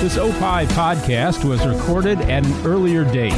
This 0.00 0.16
OPI 0.16 0.64
podcast 0.68 1.44
was 1.44 1.66
recorded 1.66 2.20
at 2.22 2.46
an 2.46 2.66
earlier 2.66 3.04
date. 3.04 3.32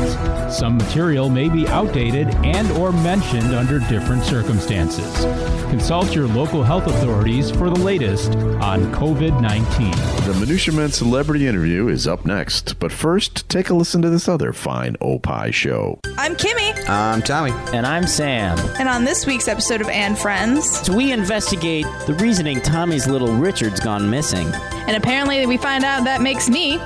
Some 0.53 0.77
material 0.77 1.31
may 1.31 1.49
be 1.49 1.67
outdated 1.67 2.29
and 2.45 2.71
or 2.73 2.93
mentioned 2.93 3.55
under 3.55 3.79
different 3.89 4.25
circumstances. 4.25 5.25
Consult 5.71 6.15
your 6.15 6.27
local 6.29 6.63
health 6.63 6.87
authorities 6.87 7.51
for 7.51 7.71
the 7.71 7.79
latest 7.81 8.33
on 8.61 8.93
COVID-19. 8.93 10.27
The 10.27 10.35
Minutia 10.39 10.75
Men 10.75 10.91
celebrity 10.91 11.47
interview 11.47 11.89
is 11.89 12.07
up 12.07 12.27
next, 12.27 12.79
but 12.79 12.93
first, 12.93 13.49
take 13.49 13.71
a 13.71 13.75
listen 13.75 14.03
to 14.03 14.11
this 14.11 14.29
other 14.29 14.53
fine 14.53 14.97
OPI 15.01 15.55
show. 15.55 15.99
I'm 16.19 16.37
Kimmy, 16.37 16.77
I'm 16.91 17.23
Tommy. 17.23 17.53
And 17.73 17.87
I'm 17.87 18.07
Sam. 18.07 18.59
and 18.79 18.89
on 18.89 19.05
this 19.05 19.25
week's 19.25 19.49
episode 19.49 19.81
of 19.81 19.89
And 19.89 20.19
Friends, 20.19 20.81
So 20.85 20.95
we 20.95 21.11
investigate 21.13 21.87
the 22.07 22.15
reasoning 22.15 22.61
Tommy's 22.61 23.07
little 23.07 23.33
Richard's 23.33 23.81
gone 23.81 24.11
missing. 24.11 24.47
and 24.87 24.97
apparently 24.97 25.47
we 25.47 25.57
find 25.57 25.85
out 25.85 26.05
that 26.05 26.21
makes 26.21 26.50
me 26.51 26.79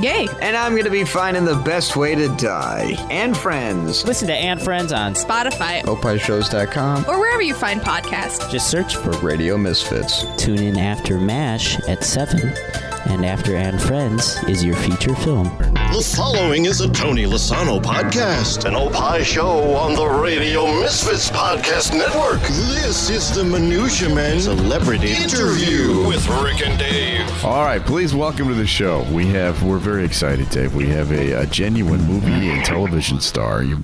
Yay. 0.00 0.28
And 0.40 0.56
I'm 0.56 0.72
going 0.72 0.84
to 0.84 0.90
be 0.90 1.04
finding 1.04 1.44
the 1.44 1.56
best 1.56 1.96
way 1.96 2.14
to 2.14 2.28
die. 2.36 2.94
And 3.10 3.36
friends. 3.36 4.04
Listen 4.04 4.28
to 4.28 4.34
And 4.34 4.60
Friends 4.62 4.92
on 4.92 5.14
Spotify 5.14 5.82
OpieShows.com. 5.82 7.06
or 7.08 7.18
wherever 7.18 7.42
you 7.42 7.54
find 7.54 7.80
podcasts. 7.80 8.48
Just 8.50 8.70
search 8.70 8.96
for 8.96 9.10
Radio 9.18 9.56
Misfits. 9.58 10.24
Tune 10.36 10.62
in 10.62 10.78
after 10.78 11.18
MASH 11.18 11.80
at 11.88 12.04
7. 12.04 12.87
And 13.06 13.24
after 13.24 13.56
And 13.56 13.80
Friends 13.80 14.36
is 14.44 14.64
your 14.64 14.74
feature 14.76 15.14
film. 15.16 15.44
The 15.92 16.12
following 16.16 16.66
is 16.66 16.80
a 16.80 16.90
Tony 16.90 17.24
Lasano 17.24 17.80
podcast, 17.82 18.64
an 18.66 18.74
Opie 18.74 19.24
show 19.24 19.74
on 19.74 19.94
the 19.94 20.06
Radio 20.06 20.66
Misfits 20.80 21.30
Podcast 21.30 21.92
Network. 21.96 22.40
This 22.42 23.08
is 23.08 23.34
the 23.34 23.44
Minutia 23.44 24.14
Man 24.14 24.40
Celebrity 24.40 25.12
Interview 25.12 26.06
with 26.06 26.26
Rick 26.42 26.66
and 26.66 26.78
Dave. 26.78 27.44
All 27.44 27.64
right, 27.64 27.80
please 27.80 28.14
welcome 28.14 28.48
to 28.48 28.54
the 28.54 28.66
show. 28.66 29.02
We 29.12 29.26
have 29.28 29.62
we're 29.62 29.78
very 29.78 30.04
excited, 30.04 30.50
Dave. 30.50 30.74
We 30.74 30.88
have 30.88 31.10
a, 31.12 31.32
a 31.42 31.46
genuine 31.46 32.02
movie 32.02 32.48
and 32.50 32.64
television 32.64 33.20
star. 33.20 33.62
You 33.62 33.78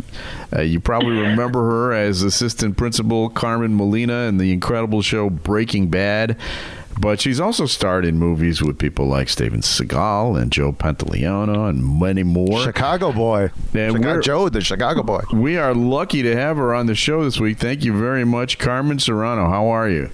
uh, 0.55 0.61
you 0.61 0.81
probably 0.81 1.17
remember 1.19 1.61
her 1.63 1.93
as 1.93 2.23
assistant 2.23 2.77
principal 2.77 3.29
Carmen 3.31 3.77
Molina 3.77 4.25
in 4.29 4.37
the 4.39 4.53
incredible 4.53 5.03
show 5.03 5.31
Breaking 5.31 5.89
Bad. 5.89 6.37
But 6.99 7.21
she's 7.21 7.41
also 7.41 7.67
starred 7.67 8.05
in 8.05 8.19
movies 8.19 8.63
with 8.63 8.79
people 8.79 9.07
like 9.07 9.29
Steven 9.29 9.61
Seagal 9.61 10.41
and 10.41 10.51
Joe 10.53 10.73
Pantoliano 10.73 11.69
and 11.69 11.99
many 12.01 12.23
more. 12.23 12.63
Chicago 12.63 13.13
boy. 13.13 13.51
And 13.75 13.97
Chicago 13.97 14.21
Joe, 14.21 14.49
the 14.49 14.61
Chicago 14.61 15.03
boy. 15.03 15.23
We 15.33 15.57
are 15.59 15.75
lucky 15.75 16.23
to 16.23 16.37
have 16.37 16.57
her 16.57 16.73
on 16.75 16.87
the 16.87 16.95
show 16.95 17.25
this 17.25 17.41
week. 17.41 17.59
Thank 17.59 17.85
you 17.85 17.99
very 17.99 18.25
much, 18.25 18.59
Carmen 18.59 18.99
Serrano. 18.99 19.49
How 19.49 19.67
are 19.69 19.89
you? 19.89 20.11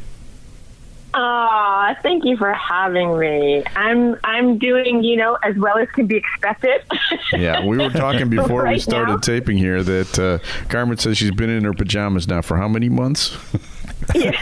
Aw, 1.13 1.95
thank 2.03 2.25
you 2.25 2.37
for 2.37 2.53
having 2.53 3.19
me. 3.19 3.65
I'm 3.75 4.17
I'm 4.23 4.59
doing, 4.59 5.03
you 5.03 5.17
know, 5.17 5.37
as 5.43 5.57
well 5.57 5.77
as 5.77 5.89
can 5.91 6.07
be 6.07 6.17
expected. 6.17 6.83
Yeah, 7.33 7.65
we 7.65 7.79
were 7.79 7.91
talking 7.91 8.29
before 8.39 8.67
we 8.67 8.81
started 8.81 9.13
now? 9.13 9.19
taping 9.19 9.57
here 9.57 9.85
that 9.85 10.19
uh, 10.19 10.39
Carmen 10.69 10.99
says 10.99 11.17
she's 11.17 11.31
been 11.31 11.49
in 11.49 11.63
her 11.63 11.73
pajamas 11.73 12.27
now 12.27 12.43
for 12.43 12.57
how 12.57 12.67
many 12.67 12.89
months? 12.89 13.37
Yeah, 14.15 14.33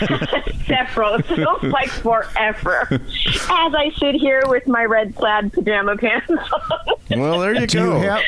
several. 0.66 1.14
It 1.14 1.26
feels 1.26 1.62
like 1.64 1.88
forever. 1.90 2.88
As 2.90 3.00
I 3.74 3.90
sit 3.98 4.14
here 4.14 4.42
with 4.46 4.66
my 4.66 4.84
red 4.84 5.14
plaid 5.14 5.52
pajama 5.52 5.96
pants 5.96 6.28
on. 6.30 6.38
Well, 7.18 7.38
there 7.40 7.54
you 7.54 7.66
Do 7.66 7.78
you 7.78 7.84
go. 7.86 7.98
have 8.00 8.22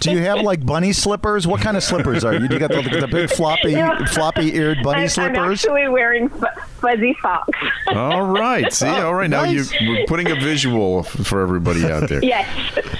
do 0.00 0.12
you 0.12 0.18
have 0.20 0.40
like 0.42 0.64
bunny 0.64 0.92
slippers? 0.92 1.46
What 1.46 1.60
kind 1.60 1.76
of 1.76 1.82
slippers 1.82 2.24
are 2.24 2.32
you? 2.34 2.46
Do 2.48 2.54
you 2.54 2.60
got 2.60 2.70
the, 2.70 2.82
the 3.00 3.08
big 3.08 3.30
floppy 3.30 3.72
Yeah. 3.72 4.04
floppy 4.06 4.54
eared 4.54 4.78
bunny 4.84 5.08
I'm, 5.18 5.36
I'm 5.36 5.52
actually 5.52 5.88
wearing 5.88 6.30
f- 6.30 6.68
fuzzy 6.80 7.16
socks. 7.20 7.58
all 7.88 8.22
right. 8.22 8.72
See, 8.72 8.86
all 8.86 9.14
right. 9.14 9.28
Now 9.28 9.42
Nice. 9.44 9.72
you 9.80 9.88
we're 9.90 10.06
putting 10.06 10.30
a 10.30 10.36
visual 10.36 11.02
for 11.02 11.42
everybody 11.42 11.84
out 11.90 12.08
there. 12.08 12.22
yes. 12.24 12.46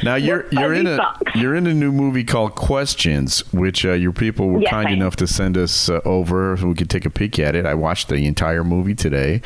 Now 0.03 0.17
you're 0.17 0.47
you're 0.51 0.75
in 0.75 0.87
a 0.89 0.97
socks. 0.97 1.35
you're 1.37 1.55
in 1.55 1.67
a 1.69 1.75
new 1.75 1.93
movie 1.93 2.25
called 2.25 2.55
Questions, 2.57 3.41
which 3.53 3.85
uh, 3.87 3.93
your 3.93 4.13
people 4.13 4.49
were 4.49 4.61
Yes, 4.61 4.71
kind 4.71 4.89
I 4.89 4.93
am. 4.93 4.97
enough 4.99 5.17
to 5.17 5.27
send 5.29 5.57
us 5.57 5.89
uh, 5.89 6.01
over 6.05 6.57
so 6.57 6.67
we 6.69 6.75
could 6.75 6.91
take 6.91 7.05
a 7.05 7.11
peek 7.11 7.39
at 7.39 7.54
it. 7.55 7.67
I 7.67 7.75
watched 7.75 8.09
the 8.09 8.27
entire 8.27 8.65
movie 8.65 8.95
today. 8.95 9.41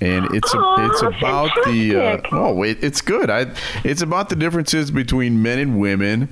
And 0.00 0.26
it's 0.34 0.52
it's 0.54 1.02
about 1.02 1.50
the 1.64 1.96
uh, 1.96 2.20
oh 2.32 2.52
wait 2.52 2.78
it's 2.82 3.00
good 3.00 3.30
I 3.30 3.46
it's 3.84 4.02
about 4.02 4.28
the 4.28 4.36
differences 4.36 4.90
between 4.90 5.40
men 5.40 5.58
and 5.60 5.78
women 5.78 6.28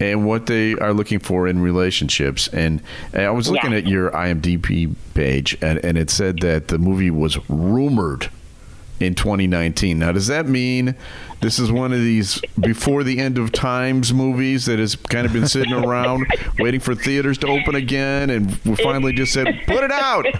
and 0.00 0.26
what 0.26 0.46
they 0.46 0.74
are 0.74 0.92
looking 0.92 1.20
for 1.20 1.46
in 1.46 1.60
relationships 1.62 2.48
and, 2.48 2.82
and 3.12 3.22
I 3.22 3.30
was 3.30 3.48
looking 3.48 3.70
Yeah. 3.70 3.78
at 3.78 3.86
your 3.86 4.10
IMDb 4.10 4.94
page 5.14 5.56
and, 5.62 5.82
and 5.84 5.96
it 5.96 6.10
said 6.10 6.40
that 6.40 6.68
the 6.68 6.76
movie 6.76 7.10
was 7.12 7.38
rumored 7.48 8.28
in 9.00 9.14
2019. 9.14 9.98
Now, 9.98 10.12
does 10.12 10.26
that 10.28 10.46
mean 10.46 10.94
this 11.40 11.58
is 11.58 11.70
one 11.70 11.92
of 11.92 11.98
these 11.98 12.40
before 12.58 13.02
the 13.04 13.18
end 13.18 13.38
of 13.38 13.52
times 13.52 14.12
movies 14.12 14.66
that 14.66 14.78
has 14.78 14.96
kind 14.96 15.26
of 15.26 15.32
been 15.32 15.48
sitting 15.48 15.72
around 15.84 16.26
waiting 16.58 16.80
for 16.80 16.94
theaters 16.94 17.38
to 17.38 17.46
open 17.48 17.74
again, 17.74 18.30
and 18.30 18.58
we 18.64 18.76
finally 18.76 19.12
just 19.12 19.32
said, 19.32 19.46
"Put 19.66 19.84
it 19.84 19.92
out." 19.92 20.26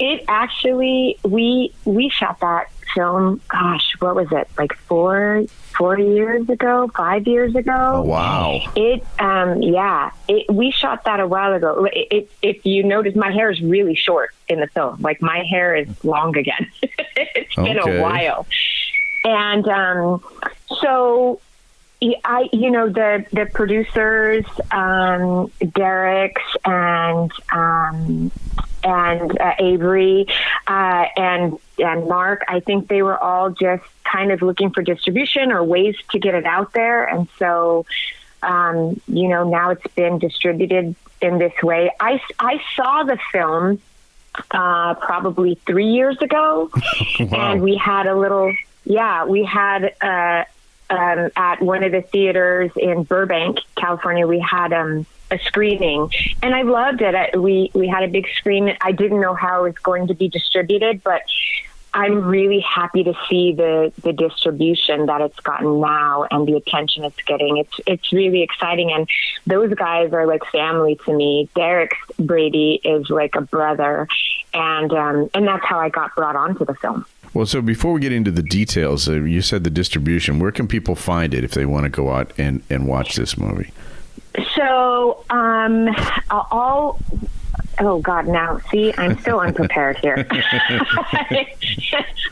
It 0.00 0.24
actually 0.26 1.18
we 1.22 1.72
we 1.84 2.08
shot 2.08 2.40
that 2.40 2.70
film. 2.94 3.40
Gosh, 3.48 3.94
what 4.00 4.16
was 4.16 4.26
it? 4.32 4.48
Like 4.58 4.72
four 4.88 5.44
four 5.76 5.98
years 5.98 6.48
ago, 6.48 6.90
five 6.96 7.26
years 7.26 7.54
ago. 7.54 7.72
Oh, 7.96 8.02
wow. 8.02 8.60
It 8.76 9.04
um 9.18 9.62
yeah, 9.62 10.10
it, 10.28 10.52
we 10.52 10.70
shot 10.70 11.04
that 11.04 11.20
a 11.20 11.26
while 11.26 11.52
ago. 11.54 11.86
It, 11.92 12.08
it, 12.10 12.30
if 12.42 12.66
you 12.66 12.84
notice, 12.84 13.14
my 13.14 13.32
hair 13.32 13.50
is 13.50 13.60
really 13.60 13.94
short 13.94 14.30
in 14.48 14.60
the 14.60 14.66
film. 14.68 15.00
Like 15.00 15.20
my 15.20 15.44
hair 15.44 15.74
is 15.74 15.88
long 16.04 16.36
again. 16.36 16.70
it's 16.82 17.54
been 17.54 17.78
a 17.78 18.00
while, 18.00 18.46
and 19.24 19.66
um, 19.68 20.24
so 20.80 21.40
I, 22.24 22.48
you 22.52 22.70
know, 22.70 22.88
the 22.88 23.24
the 23.32 23.46
producers, 23.46 24.44
um, 24.70 25.50
Derek's 25.74 26.42
and 26.64 27.30
um, 27.52 28.30
and 28.82 29.40
uh, 29.40 29.54
Avery 29.58 30.26
uh, 30.66 31.06
and 31.16 31.58
and 31.78 32.08
Mark. 32.08 32.42
I 32.48 32.60
think 32.60 32.88
they 32.88 33.02
were 33.02 33.18
all 33.18 33.50
just 33.50 33.84
kind 34.14 34.30
of 34.30 34.42
looking 34.42 34.70
for 34.70 34.82
distribution 34.82 35.50
or 35.50 35.64
ways 35.64 35.96
to 36.12 36.18
get 36.20 36.34
it 36.34 36.46
out 36.46 36.72
there, 36.72 37.04
and 37.04 37.28
so 37.38 37.84
um, 38.42 39.00
you 39.08 39.28
know 39.28 39.48
now 39.48 39.70
it's 39.70 39.86
been 39.94 40.18
distributed 40.18 40.94
in 41.20 41.38
this 41.38 41.54
way. 41.62 41.90
I 41.98 42.20
I 42.38 42.60
saw 42.76 43.02
the 43.02 43.18
film 43.32 43.80
uh, 44.52 44.94
probably 44.94 45.58
three 45.66 45.88
years 45.88 46.16
ago, 46.20 46.70
and 47.18 47.60
we 47.60 47.76
had 47.76 48.06
a 48.06 48.16
little 48.16 48.54
yeah 48.84 49.24
we 49.24 49.44
had. 49.44 49.94
Uh, 50.00 50.44
um, 50.90 51.30
at 51.34 51.62
one 51.62 51.82
of 51.82 51.92
the 51.92 52.02
theaters 52.02 52.70
in 52.76 53.04
Burbank, 53.04 53.58
California, 53.74 54.26
we 54.26 54.38
had 54.38 54.70
um, 54.74 55.06
a 55.30 55.38
screening, 55.38 56.10
and 56.42 56.54
I 56.54 56.60
loved 56.60 57.00
it. 57.00 57.14
I, 57.14 57.38
we 57.38 57.70
we 57.72 57.88
had 57.88 58.04
a 58.04 58.08
big 58.08 58.26
screen. 58.36 58.76
I 58.82 58.92
didn't 58.92 59.18
know 59.18 59.34
how 59.34 59.64
it 59.64 59.68
was 59.70 59.78
going 59.78 60.08
to 60.08 60.14
be 60.14 60.28
distributed, 60.28 61.02
but 61.02 61.22
I'm 61.94 62.24
really 62.24 62.60
happy 62.60 63.04
to 63.04 63.14
see 63.30 63.52
the 63.52 63.92
the 64.02 64.12
distribution 64.12 65.06
that 65.06 65.20
it's 65.20 65.38
gotten 65.40 65.80
now 65.80 66.26
and 66.30 66.46
the 66.46 66.54
attention 66.56 67.04
it's 67.04 67.22
getting. 67.22 67.56
It's 67.58 67.80
it's 67.86 68.12
really 68.12 68.42
exciting, 68.42 68.90
and 68.92 69.08
those 69.46 69.72
guys 69.74 70.12
are 70.12 70.26
like 70.26 70.44
family 70.46 70.98
to 71.06 71.14
me. 71.14 71.48
Derek 71.54 71.92
Brady 72.18 72.80
is 72.84 73.08
like 73.10 73.36
a 73.36 73.42
brother, 73.42 74.08
and 74.52 74.92
um, 74.92 75.30
and 75.34 75.46
that's 75.46 75.64
how 75.64 75.78
I 75.78 75.88
got 75.88 76.14
brought 76.16 76.34
onto 76.34 76.64
the 76.64 76.74
film. 76.74 77.06
Well, 77.32 77.46
so 77.46 77.62
before 77.62 77.92
we 77.92 78.00
get 78.00 78.12
into 78.12 78.30
the 78.30 78.42
details, 78.42 79.08
uh, 79.08 79.12
you 79.14 79.42
said 79.42 79.64
the 79.64 79.70
distribution. 79.70 80.38
Where 80.38 80.52
can 80.52 80.68
people 80.68 80.94
find 80.94 81.32
it 81.32 81.42
if 81.44 81.52
they 81.52 81.66
want 81.66 81.84
to 81.84 81.90
go 81.90 82.12
out 82.12 82.32
and, 82.38 82.62
and 82.70 82.86
watch 82.86 83.16
this 83.16 83.36
movie? 83.36 83.72
So, 84.54 85.24
um, 85.30 85.88
all. 86.30 86.98
Oh 87.80 87.98
God! 88.00 88.26
Now, 88.26 88.58
see, 88.70 88.92
I'm 88.96 89.18
still 89.18 89.40
unprepared 89.46 89.98
here. 89.98 90.26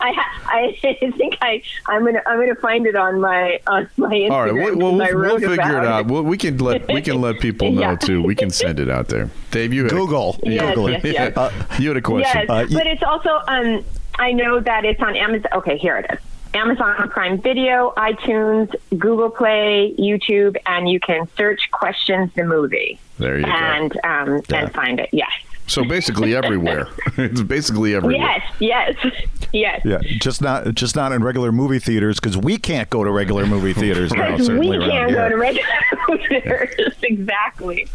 I, 0.01 0.25
I 0.47 0.77
think 1.17 1.39
I, 1.43 1.63
I'm 1.87 2.05
gonna, 2.05 2.23
I'm 2.27 2.39
gonna 2.41 2.55
find 2.57 2.87
it 2.87 2.97
on 2.97 3.21
my, 3.21 3.61
on 3.67 3.89
my 3.97 4.09
Instagram. 4.09 4.31
All 4.31 4.43
right, 4.45 4.53
we'll, 4.55 4.77
we'll, 4.77 4.91
'cause 4.99 5.01
I 5.09 5.13
we'll 5.13 5.23
wrote 5.23 5.41
figure 5.41 5.79
it 5.79 5.85
out. 5.87 6.07
We'll, 6.07 6.23
we 6.25 6.37
can 6.37 6.59
let 6.59 6.89
we 6.89 7.01
can 7.03 7.21
let 7.21 7.39
people 7.41 7.71
know 7.73 7.81
Yeah. 7.93 7.97
too. 7.97 8.23
We 8.23 8.35
can 8.35 8.51
send 8.51 8.81
it 8.81 8.91
out 8.91 9.09
there. 9.09 9.31
Dave, 9.51 9.73
you 9.73 9.83
had 9.85 9.93
Google. 9.93 10.37
A, 10.45 10.51
Yes, 10.51 10.75
Google 10.75 10.91
yes, 10.91 11.05
it. 11.05 11.13
yes. 11.15 11.37
Uh, 11.37 11.51
you 11.79 11.89
had 11.89 11.97
a 11.97 12.03
question. 12.03 12.41
Yes, 12.49 12.51
Uh, 12.51 12.67
but 12.73 12.87
it's 12.87 13.03
also 13.03 13.41
um 13.49 13.85
I 14.19 14.33
know 14.33 14.61
that 14.61 14.85
it's 14.85 15.01
on 15.01 15.17
Amazon. 15.17 15.51
Okay, 15.55 15.79
here 15.79 15.97
it 15.99 16.07
is. 16.13 16.19
Amazon 16.55 17.09
Prime 17.11 17.41
Video, 17.41 17.93
iTunes, 17.97 18.75
Google 18.99 19.31
Play, 19.31 19.95
YouTube, 19.99 20.57
and 20.67 20.89
you 20.89 21.01
can 21.01 21.29
search 21.37 21.71
"Questions 21.71 22.31
the 22.35 22.45
Movie" 22.45 22.99
There 23.19 23.39
you 23.39 23.45
go. 23.45 23.51
and 23.51 23.93
um 24.05 24.43
Yeah. 24.49 24.57
and 24.63 24.73
find 24.73 25.01
it. 25.01 25.09
Yes, 25.13 25.31
So 25.67 25.85
basically 25.85 26.35
everywhere. 26.43 26.89
it's 27.17 27.43
basically 27.43 27.95
everywhere. 27.95 28.19
yes, 28.19 28.53
yes, 28.59 29.13
yes. 29.53 29.81
Yeah, 29.85 29.99
just 30.21 30.43
not 30.43 30.75
just 30.75 30.95
not 30.97 31.13
in 31.13 31.23
regular 31.25 31.53
movie 31.53 31.79
theaters 31.79 32.21
because 32.21 32.37
we 32.37 32.59
can't 32.59 32.91
go 32.91 33.03
to 33.05 33.11
regular 33.11 33.47
movie 33.47 33.73
theaters 33.73 34.13
now. 34.13 34.31
Because 34.33 34.49
we 34.51 34.57
Certainly 34.57 34.77
around 34.79 34.91
can't 34.91 35.11
go 35.13 35.19
here. 35.21 35.29
to 35.31 35.37
regular 35.37 36.29
theaters. 36.29 36.95
exactly. 37.03 37.89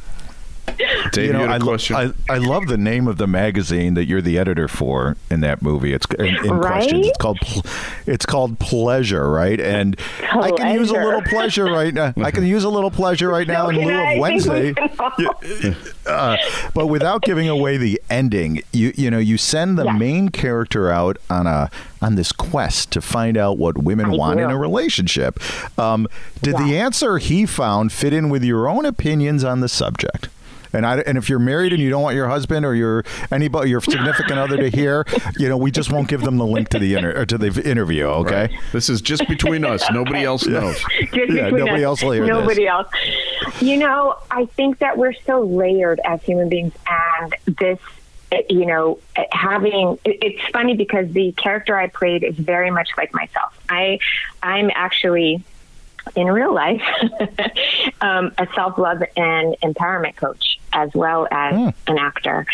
Dave, 1.12 1.28
you, 1.28 1.34
know, 1.34 1.40
had 1.40 1.50
a 1.50 1.54
I, 1.54 1.58
lo- 1.58 1.66
question? 1.68 1.96
I, 1.96 2.14
I 2.30 2.38
love 2.38 2.68
the 2.68 2.78
name 2.78 3.08
of 3.08 3.18
the 3.18 3.28
magazine 3.28 3.94
that 3.96 4.06
you're 4.06 4.22
the 4.22 4.38
editor 4.38 4.68
for 4.68 5.16
in 5.32 5.40
that 5.42 5.62
movie. 5.62 5.94
It's 5.94 6.06
in, 6.20 6.26
in 6.46 6.60
questions. 6.60 7.08
It's 7.08 7.18
called 7.18 7.38
it's 8.06 8.26
called 8.26 8.60
Pleasure, 8.60 9.30
right? 9.30 9.60
And 9.60 10.00
I 10.22 10.52
can 10.52 10.76
use 10.76 10.90
a 10.90 10.94
little 10.94 11.22
pleasure 11.22 11.66
right 11.66 11.94
now. 11.94 12.14
I 12.18 12.32
can 12.32 12.46
use 12.46 12.64
a 12.64 12.70
little 12.70 12.92
pleasure 12.92 13.30
right 13.30 13.48
now 13.48 13.66
So 13.66 13.70
in 13.70 13.76
can 13.78 13.88
lieu 13.88 13.94
I. 13.94 14.04
I 14.04 14.12
of 14.14 14.20
Wednesday. 14.20 14.74
we 15.18 15.76
uh, 16.06 16.38
but 16.74 16.88
without 16.88 17.22
giving 17.24 17.48
away 17.50 17.78
the 17.78 18.02
ending, 18.10 18.62
you 18.74 18.94
you 18.96 19.10
know 19.10 19.20
you 19.20 19.38
send 19.38 19.78
the 19.78 19.86
Yeah. 19.86 19.94
main 19.98 20.30
character 20.30 20.92
out 20.92 21.18
on 21.30 21.48
a 21.48 21.72
on 22.02 22.16
this 22.16 22.32
quest 22.32 22.92
to 22.92 23.02
find 23.02 23.38
out 23.38 23.58
what 23.58 23.78
women 23.78 24.08
I 24.08 24.16
want 24.16 24.40
in 24.40 24.52
a 24.52 24.58
relationship. 24.58 25.40
Um, 25.80 26.08
did 26.42 26.58
the 26.58 26.78
answer 26.78 27.18
he 27.18 27.46
found 27.46 27.92
fit 27.92 28.14
in 28.14 28.30
with 28.30 28.44
your 28.44 28.68
own 28.70 28.86
opinions 28.86 29.44
on 29.44 29.62
the 29.62 29.70
subject? 29.70 30.30
And 30.74 30.86
I, 30.86 31.00
and 31.00 31.18
if 31.18 31.30
you're 31.30 31.40
married 31.40 31.74
and 31.74 31.82
you 31.82 31.90
don't 31.90 32.02
want 32.02 32.16
your 32.16 32.28
husband 32.28 32.66
or 32.66 32.76
your 32.76 33.04
anybody 33.32 33.70
your 33.70 33.82
significant 33.82 34.38
other 34.40 34.58
to 34.58 34.70
hear, 34.70 35.06
you 35.38 35.48
know, 35.50 35.58
we 35.58 35.72
just 35.72 35.92
won't 35.92 36.08
give 36.08 36.22
them 36.22 36.38
the 36.38 36.46
link 36.46 36.70
to 36.70 36.80
the 36.80 36.94
inter, 36.96 37.20
or 37.22 37.26
to 37.26 37.38
the 37.38 37.70
interview. 37.70 38.06
Okay. 38.06 38.36
Right. 38.48 38.52
This 38.72 38.90
is 38.90 39.02
just 39.02 39.28
between 39.28 39.64
us. 39.66 39.84
Nobody 39.92 40.24
else 40.24 40.46
knows. 40.46 40.78
Just 41.14 41.32
Yeah, 41.34 41.50
nobody 41.50 41.76
us. 41.76 41.82
else 41.84 42.04
will 42.04 42.12
hear 42.12 42.22
this. 42.24 42.30
Nobody 42.30 42.68
else. 42.68 42.88
You 43.62 43.78
know, 43.78 44.18
I 44.30 44.46
think 44.46 44.80
that 44.80 44.98
we're 44.98 45.14
so 45.26 45.42
layered 45.42 46.00
as 46.06 46.22
human 46.24 46.50
beings, 46.50 46.74
and 46.88 47.36
this, 47.58 47.80
you 48.50 48.66
know, 48.66 49.00
having 49.32 49.98
it- 50.04 50.18
it's 50.22 50.42
funny 50.52 50.76
because 50.76 51.12
the 51.14 51.32
character 51.34 51.78
I 51.78 51.88
played 51.88 52.24
is 52.24 52.36
very 52.36 52.72
much 52.72 52.90
like 52.98 53.14
myself. 53.14 53.58
I, 53.70 54.00
I'm 54.44 54.70
actually 54.76 55.44
in 56.16 56.28
real 56.28 56.54
life 56.54 56.82
um, 58.02 58.32
a 58.38 58.48
self 58.56 58.78
love 58.78 59.02
and 59.16 59.56
empowerment 59.64 60.16
coach 60.16 60.60
as 60.74 60.90
well 60.94 61.28
as 61.32 61.56
Hmm. 61.56 61.70
an 61.92 61.98
actor. 61.98 62.46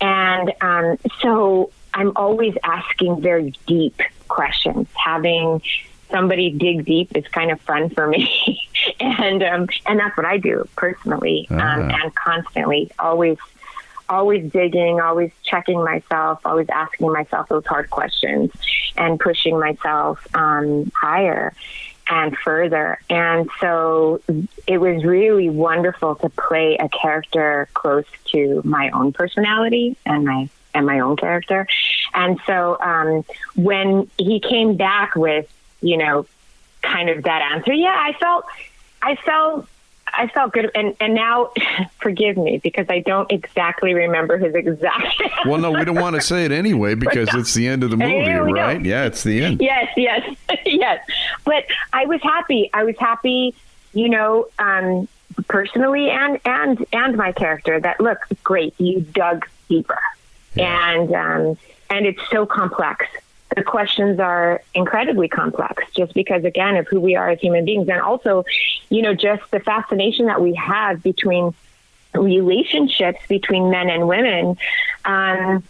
And 0.00 0.52
um, 0.60 0.98
so 1.22 1.70
I'm 1.94 2.12
always 2.16 2.54
asking 2.64 3.20
very 3.20 3.54
deep 3.66 4.00
questions. 4.28 4.88
Having 4.94 5.62
somebody 6.10 6.50
dig 6.50 6.84
deep 6.84 7.16
is 7.16 7.26
kind 7.28 7.50
of 7.50 7.60
fun 7.62 7.90
for 7.90 8.06
me. 8.06 8.60
and 9.00 9.42
um, 9.42 9.68
and 9.86 9.98
that's 10.00 10.16
what 10.16 10.26
I 10.26 10.38
do 10.38 10.66
personally 10.76 11.46
um, 11.50 11.58
Ah. 11.58 11.98
and 12.02 12.14
constantly, 12.14 12.90
always 12.98 13.38
always 14.08 14.50
digging, 14.50 15.00
always 15.00 15.30
checking 15.44 15.82
myself, 15.84 16.40
always 16.44 16.68
asking 16.68 17.12
myself 17.12 17.48
those 17.48 17.64
hard 17.66 17.88
questions 17.90 18.50
and 18.96 19.20
pushing 19.20 19.56
myself 19.58 20.26
um, 20.34 20.90
higher 20.94 21.54
and 22.10 22.36
further. 22.36 22.98
And 23.08 23.48
so 23.60 24.20
it 24.66 24.78
was 24.78 25.04
really 25.04 25.48
wonderful 25.48 26.16
to 26.16 26.28
play 26.28 26.76
a 26.76 26.88
character 26.88 27.68
close 27.72 28.04
to 28.32 28.60
my 28.64 28.90
own 28.90 29.12
personality 29.12 29.96
and 30.04 30.24
my 30.24 30.50
and 30.74 30.86
my 30.86 31.00
own 31.00 31.16
character. 31.16 31.66
And 32.12 32.38
so 32.46 32.78
um, 32.80 33.24
when 33.56 34.10
he 34.18 34.40
came 34.40 34.76
back 34.76 35.14
with, 35.14 35.52
you 35.80 35.96
know, 35.96 36.26
kind 36.82 37.08
of 37.10 37.24
that 37.24 37.42
answer, 37.54 37.72
yeah, 37.72 37.96
I 37.96 38.12
felt 38.14 38.44
I 39.00 39.14
felt 39.14 39.68
I 40.12 40.28
felt 40.28 40.52
good, 40.52 40.70
and 40.74 40.94
and 41.00 41.14
now, 41.14 41.52
forgive 42.00 42.36
me 42.36 42.58
because 42.62 42.86
I 42.88 43.00
don't 43.00 43.30
exactly 43.30 43.94
remember 43.94 44.36
his 44.38 44.54
exact. 44.54 45.22
Well, 45.46 45.58
no, 45.58 45.70
we 45.70 45.84
don't 45.84 45.98
want 46.00 46.16
to 46.16 46.20
say 46.22 46.44
it 46.44 46.52
anyway 46.52 46.94
because 46.94 47.34
it's 47.34 47.54
the 47.54 47.66
end 47.66 47.82
of 47.82 47.90
the 47.90 47.96
movie, 47.96 48.14
Yeah, 48.14 48.38
right? 48.38 48.74
don't. 48.74 48.84
Yeah, 48.84 49.04
it's 49.06 49.22
the 49.22 49.42
end. 49.42 49.60
yes, 49.60 49.88
yes, 49.96 50.36
yes. 50.66 51.04
But 51.44 51.64
I 51.92 52.04
was 52.06 52.20
happy. 52.22 52.68
I 52.74 52.84
was 52.84 52.96
happy, 52.98 53.54
you 53.94 54.08
know, 54.10 54.48
um, 54.58 55.08
personally 55.48 56.10
and 56.10 56.38
and 56.44 56.84
and 56.92 57.16
my 57.16 57.32
character. 57.32 57.80
That 57.80 58.00
look 58.00 58.18
great. 58.44 58.74
You 58.78 59.00
dug 59.00 59.46
deeper, 59.68 59.98
and 60.56 61.12
um, 61.14 61.58
and 61.88 62.06
it's 62.06 62.20
so 62.30 62.44
complex. 62.46 63.06
The 63.56 63.64
questions 63.64 64.20
are 64.20 64.62
incredibly 64.74 65.28
complex, 65.28 65.82
just 65.96 66.14
because 66.14 66.44
again 66.44 66.76
of 66.76 66.86
who 66.86 67.00
we 67.00 67.16
are 67.16 67.30
as 67.30 67.40
human 67.40 67.64
beings, 67.64 67.88
and 67.88 68.00
also, 68.00 68.44
you 68.88 69.02
know, 69.02 69.14
just 69.14 69.42
the 69.50 69.60
fascination 69.60 70.26
that 70.26 70.40
we 70.40 70.54
have 70.54 71.02
between 71.02 71.54
relationships 72.14 73.20
between 73.28 73.70
men 73.70 73.88
and 73.88 74.06
women. 74.08 74.56
Um, 75.04 75.64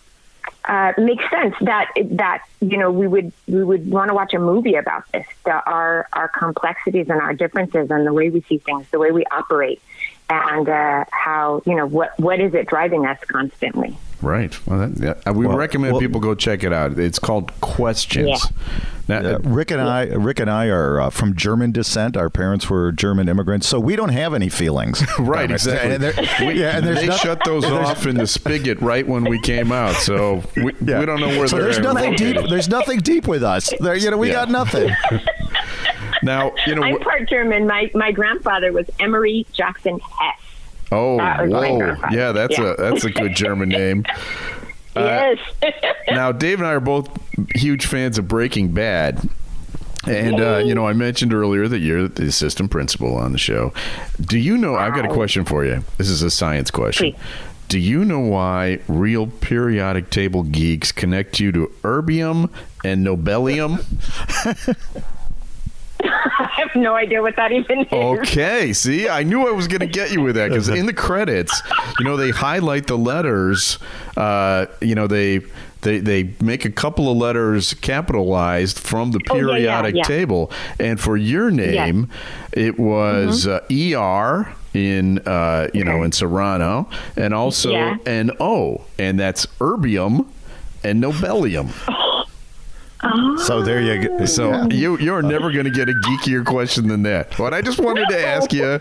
uh, 0.65 0.93
makes 0.99 1.29
sense 1.31 1.55
that 1.63 1.91
that 2.11 2.45
you 2.61 2.77
know 2.77 2.91
we 2.91 3.07
would 3.07 3.33
we 3.47 3.65
would 3.65 3.91
want 3.91 4.09
to 4.09 4.15
watch 4.15 4.35
a 4.35 4.39
movie 4.39 4.75
about 4.75 5.11
this 5.13 5.27
the, 5.45 5.53
our 5.53 6.07
our 6.13 6.29
complexities 6.29 7.09
and 7.09 7.21
our 7.21 7.33
differences 7.33 7.91
and 7.91 8.07
the 8.07 8.13
way 8.13 8.29
we 8.31 8.43
see 8.43 8.59
things 8.59 8.87
the 8.91 8.99
way 8.99 9.11
we 9.11 9.25
operate 9.27 9.81
and 10.31 10.69
uh, 10.69 11.05
how 11.11 11.61
you 11.67 11.75
know 11.75 11.87
what 11.87 12.19
what 12.19 12.41
is 12.41 12.55
it 12.55 12.67
driving 12.67 13.05
us 13.07 13.19
constantly 13.29 13.97
Right. 14.23 14.55
Well, 14.67 14.87
that, 14.87 15.03
yeah. 15.03 15.31
Uh, 15.31 15.33
we 15.33 15.47
Well, 15.47 15.57
recommend 15.57 15.95
well- 15.95 16.01
people 16.03 16.21
go 16.21 16.35
check 16.35 16.63
it 16.63 16.75
out. 16.75 16.99
It's 16.99 17.19
called 17.19 17.59
Questions. 17.63 18.29
Yeah. 18.29 18.77
Now, 19.09 19.17
Uh, 19.31 19.33
uh, 19.37 19.39
Rick 19.45 19.71
and 19.71 19.81
I, 19.81 20.03
Rick 20.09 20.41
and 20.41 20.51
I 20.51 20.67
are 20.67 21.01
uh, 21.01 21.09
from 21.09 21.35
German 21.35 21.73
descent. 21.73 22.19
Our 22.19 22.29
parents 22.29 22.69
were 22.69 22.93
German 22.93 23.31
immigrants, 23.31 23.67
so 23.67 23.81
we 23.81 23.97
don't 23.97 24.11
have 24.11 24.35
any 24.35 24.51
feelings. 24.51 25.03
Right, 25.19 25.51
exactly. 25.51 25.95
And 26.07 26.47
We- 26.47 26.53
yeah, 26.61 26.77
and 26.77 26.87
they 26.87 27.07
noth- 27.07 27.19
shut 27.21 27.41
those 27.47 27.65
off 27.65 28.05
in 28.07 28.17
the 28.17 28.27
spigot 28.27 28.79
right 28.83 29.09
when 29.09 29.25
we 29.25 29.41
came 29.41 29.73
out, 29.73 29.95
so 29.95 30.43
we, 30.55 30.75
Yeah. 30.85 31.01
we 31.01 31.07
don't 31.07 31.21
know 31.21 31.29
where 31.29 31.49
So 31.49 31.57
they're 31.57 31.65
there's 31.73 31.79
nothing 31.79 32.15
deep. 32.15 32.37
There's 32.51 32.69
nothing 32.69 32.99
deep 33.01 33.27
with 33.27 33.43
us. 33.43 33.73
There, 33.81 33.95
you 33.97 34.11
know, 34.11 34.19
we 34.19 34.29
Yeah. 34.29 34.35
got 34.45 34.51
nothing. 34.51 34.91
Now, 36.23 36.53
you 36.67 36.75
know, 36.75 36.83
i'm 36.83 36.99
part 36.99 37.29
german 37.29 37.67
my 37.67 37.91
my 37.95 38.13
grandfather 38.13 38.73
was 38.73 38.87
emery 38.99 39.47
jackson 39.53 39.99
hess 39.99 40.37
oh, 40.93 41.17
that 41.19 41.43
was 41.43 41.51
my 41.51 41.71
whoa, 41.71 41.97
yeah, 42.11 42.33
that's 42.33 42.59
Yeah. 42.59 42.73
a 42.73 42.77
that's 42.77 43.05
a 43.05 43.11
good 43.11 43.35
German 43.35 43.69
name. 43.69 44.05
yes 44.97 45.39
now, 46.09 46.33
Dave 46.33 46.59
and 46.59 46.67
I 46.67 46.73
are 46.73 46.81
both 46.81 47.09
huge 47.55 47.87
fans 47.87 48.19
of 48.19 48.27
Breaking 48.27 48.73
Bad. 48.73 49.21
And, 50.07 50.41
uh, 50.41 50.57
you 50.65 50.75
know, 50.75 50.87
I 50.89 50.95
mentioned 50.95 51.33
earlier 51.35 51.69
that 51.69 51.79
you're 51.81 52.09
the 52.09 52.25
assistant 52.25 52.71
principal 52.71 53.17
on 53.17 53.33
the 53.33 53.39
show. 53.39 53.73
Do 54.21 54.39
you 54.39 54.57
know? 54.57 54.75
I've 54.75 54.95
got 54.95 55.05
a 55.05 55.13
question 55.13 55.45
for 55.45 55.65
you. 55.65 55.85
This 55.99 56.09
is 56.09 56.23
a 56.23 56.31
science 56.31 56.71
question. 56.71 57.13
Please. 57.13 57.21
Do 57.69 57.79
you 57.79 58.05
know 58.05 58.19
why 58.19 58.81
real 58.89 59.27
periodic 59.29 60.11
table 60.11 60.43
geeks 60.43 60.91
connect 60.91 61.39
you 61.39 61.53
to 61.53 61.67
erbium 61.83 62.51
and 62.83 63.07
nobelium? 63.07 63.85
i 66.39 66.49
have 66.57 66.75
no 66.75 66.95
idea 66.95 67.21
what 67.23 67.37
that 67.37 67.53
even 67.53 67.81
is 67.81 67.87
Okay, 67.93 68.73
see, 68.73 69.09
I 69.09 69.23
knew 69.23 69.47
I 69.47 69.53
was 69.53 69.69
going 69.69 69.81
to 69.81 69.87
get 69.87 70.13
you 70.13 70.21
with 70.23 70.37
that 70.37 70.49
because 70.49 70.69
in 70.69 70.87
the 70.87 70.93
credits, 70.93 71.61
you 71.99 72.05
know, 72.05 72.17
they 72.17 72.31
highlight 72.31 72.87
the 72.87 72.99
letters. 72.99 73.79
Uh, 74.17 74.67
you 74.81 74.95
know, 74.95 75.07
they 75.07 75.41
they 75.83 75.99
they 75.99 76.35
make 76.41 76.65
a 76.65 76.71
couple 76.71 77.11
of 77.11 77.17
letters 77.17 77.75
capitalized 77.75 78.79
from 78.79 79.13
the 79.13 79.21
Oh, 79.31 79.37
yeah, 79.37 79.43
yeah, 79.43 79.49
periodic 79.81 79.95
yeah. 79.97 80.03
table, 80.05 80.51
and 80.79 81.01
for 81.01 81.17
your 81.17 81.51
name, 81.51 82.09
it 82.53 82.79
was 82.79 83.47
Mm-hmm. 83.47 83.97
uh, 83.97 84.01
er 84.01 84.55
in 84.75 85.19
uh, 85.21 85.69
you 85.75 85.85
know 85.85 86.03
in 86.03 86.13
Serrano, 86.13 86.89
and 87.17 87.33
also 87.35 87.73
an 88.07 88.31
O, 88.41 88.83
and 88.99 89.19
that's 89.19 89.47
erbium 89.59 90.27
and 90.85 91.03
nobelium. 91.03 91.71
So 93.39 93.63
there 93.63 93.81
you 93.81 94.09
go. 94.09 94.27
So 94.27 94.53
ah. 94.53 94.67
you 94.71 94.99
you're 94.99 95.23
never 95.23 95.51
going 95.51 95.65
to 95.65 95.71
get 95.71 95.89
a 95.89 95.93
geekier 95.93 96.45
question 96.45 96.89
than 96.89 97.03
that. 97.05 97.35
But 97.39 97.55
I 97.55 97.63
just 97.63 97.81
wanted 97.81 98.09
to 98.09 98.27
ask 98.27 98.53
you 98.53 98.79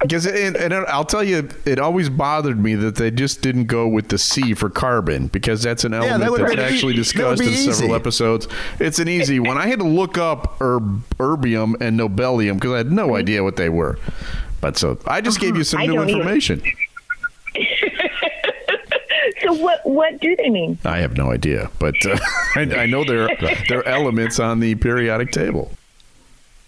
because 0.00 0.26
and, 0.26 0.56
and 0.56 0.74
I'll 0.74 1.04
tell 1.04 1.22
you, 1.22 1.48
it 1.64 1.78
always 1.78 2.08
bothered 2.08 2.58
me 2.58 2.74
that 2.74 2.96
they 2.96 3.12
just 3.12 3.40
didn't 3.40 3.66
go 3.66 3.86
with 3.86 4.08
the 4.08 4.18
C 4.18 4.54
for 4.54 4.68
carbon 4.68 5.28
because 5.28 5.62
that's 5.62 5.84
an 5.84 5.94
element 5.94 6.28
would've 6.28 6.46
that's 6.46 6.56
been 6.56 6.64
e- 6.64 6.74
actually 6.74 6.94
discussed 6.94 7.42
in 7.42 7.54
several 7.54 7.94
episodes. 7.94 8.48
It's 8.80 8.98
an 8.98 9.08
easy 9.08 9.38
one. 9.38 9.58
I 9.58 9.68
had 9.68 9.78
to 9.78 9.86
look 9.86 10.18
up 10.18 10.56
herb, 10.60 11.02
erbium 11.18 11.80
and 11.80 11.98
nobelium 11.98 12.54
because 12.54 12.72
I 12.72 12.78
had 12.78 12.90
no 12.90 13.08
mm-hmm. 13.08 13.16
idea 13.16 13.44
what 13.44 13.56
they 13.56 13.68
were. 13.68 13.98
But 14.60 14.76
so 14.76 14.98
I 15.06 15.20
just 15.20 15.38
gave 15.38 15.50
mm-hmm. 15.50 15.58
you 15.58 15.64
some 15.64 15.80
I 15.82 15.86
new 15.86 15.94
don't 15.94 16.10
either. 16.10 16.60
What 19.60 19.80
what 19.84 20.20
do 20.20 20.34
they 20.36 20.50
mean 20.50 20.78
I 20.84 20.98
have 20.98 21.16
no 21.16 21.30
idea, 21.30 21.70
but 21.78 21.94
uh, 22.06 22.18
I, 22.56 22.60
I 22.62 22.86
know 22.86 23.04
they're 23.04 23.28
they're 23.68 23.86
elements 23.86 24.38
on 24.40 24.60
the 24.60 24.74
periodic 24.76 25.30
table. 25.32 25.70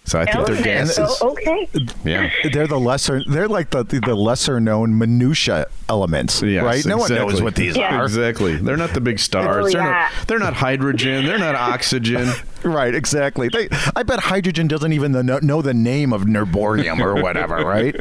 So 0.07 0.21
I 0.21 0.27
think 0.27 0.47
they're 0.47 0.57
Okay. 0.57 0.65
gases. 0.65 1.19
Oh, 1.23 1.31
okay 1.31 1.67
Yeah. 2.05 2.29
They're 2.53 2.67
the 2.67 2.79
lesser. 2.79 3.23
They're 3.27 3.49
like 3.49 3.71
the 3.71 3.85
the 3.85 4.15
lesser 4.15 4.61
known 4.61 4.99
minutia 4.99 5.67
elements, 5.89 6.43
Yes, 6.43 6.63
right? 6.63 6.85
No 6.85 6.99
one 6.99 7.11
knows 7.15 7.41
what 7.41 7.55
these 7.55 7.75
Yeah. 7.77 7.97
are. 8.01 8.05
Exactly. 8.15 8.57
They're 8.57 8.77
not 8.77 8.93
the 8.93 9.01
big 9.01 9.19
stars. 9.19 9.73
They're 9.73 9.83
not. 9.83 10.11
They're 10.27 10.39
not 10.39 10.53
hydrogen. 10.55 11.25
They're 11.25 11.39
not 11.39 11.55
oxygen. 11.73 12.29
Right, 12.63 12.95
exactly. 12.95 13.49
They, 13.49 13.69
I 13.97 14.03
bet 14.05 14.21
hydrogen 14.21 14.69
doesn't 14.69 14.93
even 14.93 15.13
know, 15.13 15.39
know 15.43 15.61
the 15.63 15.75
name 15.75 16.13
of 16.15 16.23
nerborium 16.23 17.01
or 17.01 17.23
whatever, 17.23 17.57
right? 17.65 17.95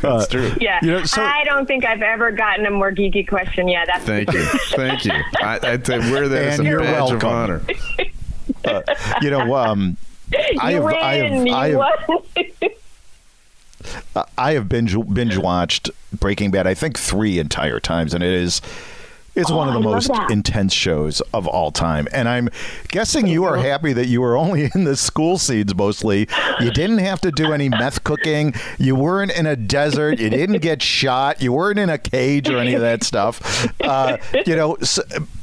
That's 0.00 0.28
true. 0.28 0.52
yeah 0.60 0.78
You 0.82 0.90
know, 0.92 1.04
so- 1.04 1.22
i 1.22 1.42
don't 1.44 1.66
think 1.66 1.84
i've 1.84 2.02
ever 2.02 2.30
gotten 2.32 2.66
a 2.66 2.70
more 2.70 2.90
geeky 2.92 3.26
question 3.26 3.66
yeah 3.68 3.84
that's 3.86 4.04
Thank 4.04 4.32
you. 4.32 4.42
Thank 4.76 5.04
you. 5.04 5.12
I, 5.40 5.58
I'd 5.62 5.86
say 5.86 5.98
wear 5.98 6.28
that 6.28 6.42
as 6.44 6.58
And 6.58 6.66
a 6.66 6.70
you're 6.70 6.80
badge 6.80 7.10
of 7.12 7.22
welcome. 7.22 7.28
honor. 7.28 7.62
You 9.22 9.30
know, 9.30 9.54
um, 9.54 9.96
I 10.60 10.72
have, 10.72 10.84
win. 10.84 10.94
I 10.94 11.14
have, 11.14 11.46
you 11.46 11.54
I 11.54 11.68
have, 11.68 12.70
I 14.36 14.52
have 14.52 14.68
binge 14.68 14.96
binge 15.12 15.36
watched 15.36 15.90
Breaking 16.12 16.50
Bad. 16.50 16.66
I 16.66 16.74
think 16.74 16.98
three 16.98 17.38
entire 17.38 17.80
times, 17.80 18.14
and 18.14 18.22
it 18.22 18.32
is. 18.32 18.60
It's 19.36 19.48
Oh, 19.48 19.56
one 19.56 19.68
of 19.68 19.74
the 19.74 19.88
I 19.88 19.92
most 19.92 20.10
intense 20.28 20.72
shows 20.72 21.20
of 21.32 21.46
all 21.46 21.70
time. 21.70 22.08
And 22.12 22.28
I'm 22.28 22.48
guessing 22.88 23.28
you 23.28 23.44
are 23.44 23.56
happy 23.56 23.92
that 23.92 24.08
you 24.08 24.20
were 24.20 24.36
only 24.36 24.68
in 24.74 24.82
the 24.82 24.96
school 24.96 25.38
scenes 25.38 25.72
mostly. 25.72 26.26
You 26.58 26.72
didn't 26.72 26.98
have 26.98 27.20
to 27.20 27.30
do 27.30 27.52
any 27.52 27.68
meth 27.68 28.02
cooking. 28.02 28.54
You 28.78 28.96
weren't 28.96 29.30
in 29.30 29.46
a 29.46 29.54
desert. 29.54 30.18
You 30.18 30.30
didn't 30.30 30.58
get 30.62 30.82
shot. 30.82 31.40
You 31.40 31.52
weren't 31.52 31.78
in 31.78 31.88
a 31.88 31.96
cage 31.96 32.50
or 32.50 32.58
any 32.58 32.74
of 32.74 32.80
that 32.80 33.04
stuff. 33.04 33.68
Uh, 33.80 34.16
you 34.46 34.56
know, 34.56 34.74
s 34.74 34.98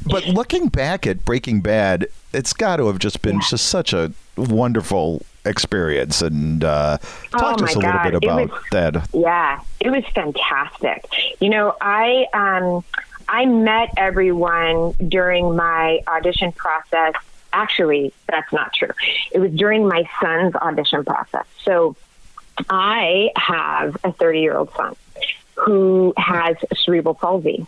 but 0.05 0.25
looking 0.27 0.67
back 0.67 1.07
at 1.07 1.23
Breaking 1.23 1.61
Bad, 1.61 2.07
it's 2.33 2.51
got 2.51 2.77
to 2.77 2.87
have 2.87 2.99
just 2.99 3.21
been 3.21 3.39
just 3.39 3.67
such 3.67 3.93
a 3.93 4.11
wonderful 4.37 5.23
experience. 5.45 6.21
And 6.21 6.63
uh, 6.63 6.97
talk 7.31 7.53
Oh 7.53 7.55
to 7.57 7.63
us 7.65 7.75
a 7.75 7.79
my 7.79 8.03
little 8.05 8.19
bit 8.19 8.23
about 8.29 8.51
was- 8.51 8.61
that. 8.71 9.09
Yeah, 9.13 9.61
it 9.79 9.89
was 9.89 10.03
fantastic. 10.13 11.05
You 11.39 11.49
know, 11.49 11.75
I 11.81 12.25
um, 12.33 12.83
I 13.27 13.45
met 13.45 13.89
everyone 13.97 14.91
during 15.07 15.55
my 15.55 15.99
audition 16.07 16.51
process. 16.51 17.13
Actually, 17.53 18.13
that's 18.29 18.51
not 18.53 18.73
true. 18.73 18.91
It 19.31 19.39
was 19.39 19.51
during 19.51 19.87
my 19.87 20.07
son's 20.21 20.55
audition 20.55 21.03
process. 21.03 21.45
So 21.63 21.95
I 22.69 23.31
have 23.35 23.97
a 24.03 24.11
30 24.11 24.39
year 24.41 24.57
old 24.57 24.71
son 24.73 24.95
who 25.55 26.13
has 26.17 26.55
cerebral 26.75 27.15
palsy. 27.15 27.65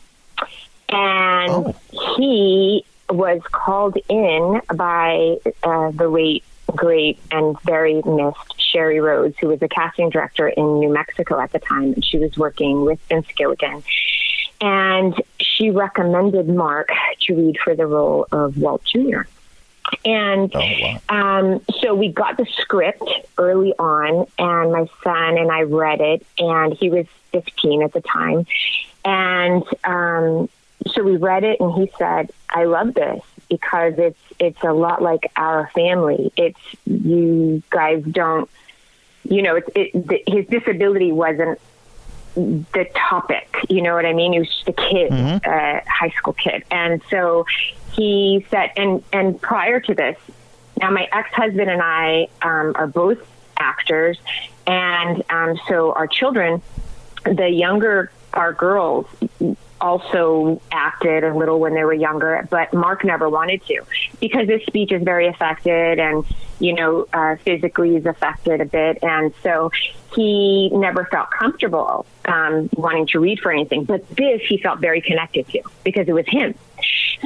And 0.89 1.73
he 1.91 2.83
was 3.09 3.41
called 3.51 3.97
in 4.07 4.61
by 4.73 5.37
uh, 5.63 5.91
the 5.91 6.09
late, 6.09 6.43
great, 6.75 7.19
and 7.31 7.59
very 7.61 8.01
missed 8.05 8.55
Shari 8.71 8.99
Rhodes, 8.99 9.37
who 9.39 9.47
was 9.47 9.61
a 9.61 9.67
casting 9.67 10.09
director 10.09 10.47
in 10.47 10.79
New 10.79 10.91
Mexico 10.91 11.39
at 11.39 11.51
the 11.51 11.59
time. 11.59 11.93
And 11.93 12.05
she 12.05 12.17
was 12.17 12.37
working 12.37 12.85
with 12.85 12.99
Vince 13.07 13.27
Gilligan. 13.35 13.83
And 14.61 15.15
she 15.39 15.69
recommended 15.69 16.47
Mark 16.49 16.89
to 17.21 17.35
read 17.35 17.57
for 17.63 17.75
the 17.75 17.85
role 17.85 18.27
of 18.31 18.57
Walt 18.57 18.83
Jr. 18.83 19.21
And 20.05 20.53
um, 21.09 21.61
so 21.79 21.95
we 21.95 22.11
got 22.11 22.37
the 22.37 22.45
script 22.59 23.03
early 23.37 23.73
on, 23.79 24.27
and 24.37 24.71
my 24.71 24.87
son 25.03 25.37
and 25.37 25.51
I 25.51 25.63
read 25.63 26.01
it, 26.01 26.25
and 26.37 26.73
he 26.73 26.89
was 26.89 27.07
15 27.31 27.83
at 27.83 27.93
the 27.93 28.01
time. 28.01 28.45
And 29.03 29.63
um, 29.83 30.49
so 30.87 31.03
we 31.03 31.17
read 31.17 31.43
it, 31.43 31.59
and 31.59 31.73
he 31.73 31.91
said, 31.97 32.31
"I 32.49 32.65
love 32.65 32.93
this 32.93 33.23
because 33.49 33.95
it's 33.97 34.19
it's 34.39 34.63
a 34.63 34.71
lot 34.71 35.01
like 35.01 35.31
our 35.35 35.69
family. 35.73 36.31
It's 36.37 36.59
you 36.85 37.63
guys 37.69 38.03
don't, 38.03 38.49
you 39.23 39.41
know, 39.41 39.55
it's 39.55 39.69
it, 39.75 40.07
the, 40.07 40.23
his 40.27 40.45
disability 40.47 41.11
wasn't 41.11 41.59
the 42.35 42.87
topic. 42.95 43.65
You 43.69 43.81
know 43.81 43.95
what 43.95 44.05
I 44.05 44.13
mean? 44.13 44.33
He 44.33 44.39
was 44.39 44.47
just 44.47 44.67
a 44.69 44.73
kid, 44.73 45.11
uh, 45.11 45.81
high 45.87 46.13
school 46.17 46.33
kid, 46.33 46.63
and 46.71 47.01
so 47.09 47.45
he 47.93 48.45
said, 48.49 48.71
and 48.77 49.03
and 49.11 49.41
prior 49.41 49.79
to 49.79 49.93
this, 49.93 50.17
now 50.79 50.91
my 50.91 51.07
ex 51.11 51.33
husband 51.33 51.69
and 51.69 51.81
I 51.81 52.27
um, 52.41 52.73
are 52.75 52.87
both 52.87 53.19
actors, 53.57 54.17
and 54.65 55.23
um, 55.29 55.59
so 55.67 55.91
our 55.93 56.07
children, 56.07 56.61
the 57.25 57.49
younger 57.49 58.11
our 58.33 58.53
girls. 58.53 59.07
Also 59.81 60.61
acted 60.71 61.23
a 61.23 61.35
little 61.35 61.59
when 61.59 61.73
they 61.73 61.83
were 61.83 61.93
younger, 61.93 62.47
but 62.49 62.73
Mark 62.73 63.03
never 63.03 63.29
wanted 63.29 63.65
to 63.65 63.81
because 64.19 64.47
his 64.47 64.61
speech 64.63 64.91
is 64.91 65.01
very 65.03 65.27
affected 65.27 65.99
and, 65.99 66.25
you 66.59 66.73
know, 66.73 67.07
uh, 67.13 67.35
physically 67.37 67.95
is 67.95 68.05
affected 68.05 68.61
a 68.61 68.65
bit. 68.65 68.99
And 69.03 69.33
so 69.41 69.71
he 70.15 70.69
never 70.69 71.05
felt 71.05 71.29
comfortable 71.31 72.05
um, 72.25 72.69
wanting 72.73 73.07
to 73.07 73.19
read 73.19 73.39
for 73.39 73.51
anything. 73.51 73.85
But 73.85 74.07
this 74.09 74.41
he 74.47 74.57
felt 74.57 74.79
very 74.79 75.01
connected 75.01 75.47
to 75.49 75.61
because 75.83 76.07
it 76.07 76.13
was 76.13 76.27
him. 76.27 76.55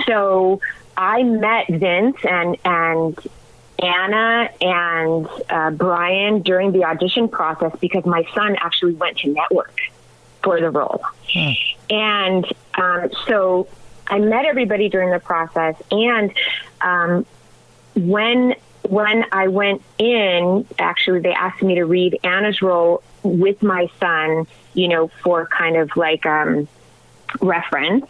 So 0.05 0.61
I 0.95 1.23
met 1.23 1.67
Vince 1.69 2.17
and, 2.23 2.57
and 2.63 3.17
Anna 3.79 4.49
and 4.61 5.27
uh, 5.49 5.71
Brian 5.71 6.41
during 6.41 6.71
the 6.71 6.85
audition 6.85 7.27
process 7.27 7.75
because 7.81 8.05
my 8.05 8.25
son 8.33 8.55
actually 8.59 8.93
went 8.93 9.17
to 9.19 9.29
network 9.29 9.79
for 10.43 10.59
the 10.59 10.69
role. 10.69 11.01
And 11.89 12.45
um, 12.75 13.09
so 13.27 13.67
I 14.07 14.19
met 14.19 14.45
everybody 14.45 14.89
during 14.89 15.11
the 15.11 15.19
process. 15.19 15.75
And 15.91 16.33
um, 16.81 17.25
when 17.95 18.55
when 18.89 19.25
I 19.31 19.47
went 19.47 19.81
in, 19.97 20.67
actually, 20.77 21.21
they 21.21 21.33
asked 21.33 21.63
me 21.63 21.75
to 21.75 21.85
read 21.85 22.19
Anna's 22.23 22.61
role 22.61 23.01
with 23.23 23.63
my 23.63 23.89
son, 23.99 24.45
you 24.73 24.89
know, 24.89 25.07
for 25.23 25.45
kind 25.45 25.77
of 25.77 25.95
like 25.95 26.25
um, 26.25 26.67
reference. 27.41 28.05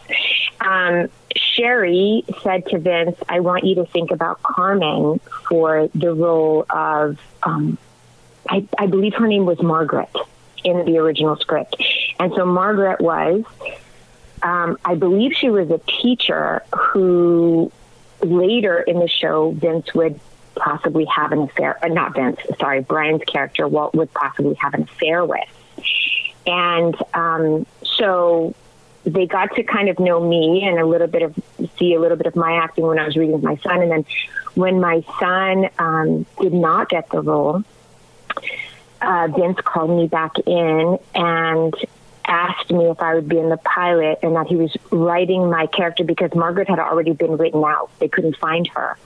Um, 0.60 1.10
Shari 1.36 2.25
said 2.42 2.66
to 2.68 2.80
Vince, 2.80 3.18
I 3.30 3.40
want 3.42 3.66
you 3.66 3.75
to 3.75 3.86
think 3.86 4.12
about 4.12 4.42
Carmen 4.42 5.20
for 5.48 5.90
the 5.94 6.13
role 6.13 6.66
of, 6.70 7.20
um, 7.44 7.78
I, 8.50 8.68
I 8.78 8.88
believe 8.88 9.13
her 9.16 9.28
name 9.28 9.46
was 9.46 9.62
Margaret 9.62 10.16
in 10.63 10.86
the 10.86 10.98
original 10.98 11.36
script. 11.38 11.75
And 12.24 12.32
so 12.36 12.46
Margaret 12.46 13.01
was, 13.01 13.44
um, 14.42 14.80
I 14.86 14.96
believe 14.96 15.34
she 15.34 15.50
was 15.50 15.70
a 15.70 15.80
teacher 15.80 16.63
who 16.74 17.70
later 18.22 18.80
in 18.80 19.00
the 19.00 19.10
show, 19.10 19.51
Vince 19.51 19.94
would 19.94 20.18
possibly 20.56 21.03
have 21.13 21.34
an 21.34 21.42
affair, 21.42 21.84
uh, 21.84 21.89
not 21.89 22.15
Vince, 22.15 22.39
sorry, 22.58 22.80
Brian's 22.80 23.24
character, 23.25 23.68
Walt 23.68 23.94
would 23.96 24.13
possibly 24.13 24.53
have 24.53 24.74
an 24.74 24.84
affair 24.84 25.25
with. 25.25 25.44
And 26.48 26.96
um, 27.13 27.65
so 27.84 28.56
they 29.03 29.25
got 29.25 29.53
to 29.56 29.63
kind 29.63 29.89
of 29.89 30.00
know 30.00 30.25
me 30.25 30.63
and 30.63 30.80
a 30.80 30.86
little 30.86 31.08
bit 31.08 31.24
of 31.24 31.38
see 31.77 31.94
a 31.94 32.00
little 32.00 32.15
bit 32.15 32.27
of 32.27 32.38
my 32.38 32.53
acting 32.63 32.88
when 32.88 33.00
I 33.00 33.06
was 33.06 33.18
reading 33.18 33.34
with 33.34 33.44
my 33.44 33.58
son. 33.58 33.82
And 33.82 33.92
then 33.92 34.06
when 34.56 34.80
my 34.80 35.03
son 35.20 35.70
um, 35.77 36.25
did 36.39 36.53
not 36.53 36.88
get 36.88 37.10
the 37.10 37.20
role, 37.20 37.65
uh, 39.01 39.27
Vince 39.27 39.60
called 39.60 39.89
me 39.89 40.08
back 40.08 40.39
in 40.48 40.98
and 41.13 41.75
asked 42.25 42.72
me 42.72 42.86
if 42.89 43.00
I 43.01 43.15
would 43.15 43.27
be 43.30 43.38
in 43.39 43.50
the 43.50 43.58
pilot 43.58 44.20
and 44.24 44.36
that 44.36 44.48
he 44.48 44.56
was 44.56 44.75
writing 44.92 45.50
my 45.50 45.68
character 45.68 46.03
because 46.03 46.34
Margaret 46.36 46.70
had 46.70 46.80
already 46.80 47.13
been 47.13 47.38
written 47.38 47.63
out. 47.63 47.89
They 48.00 48.08
couldn't 48.08 48.38
find 48.38 48.68
her. 48.70 48.98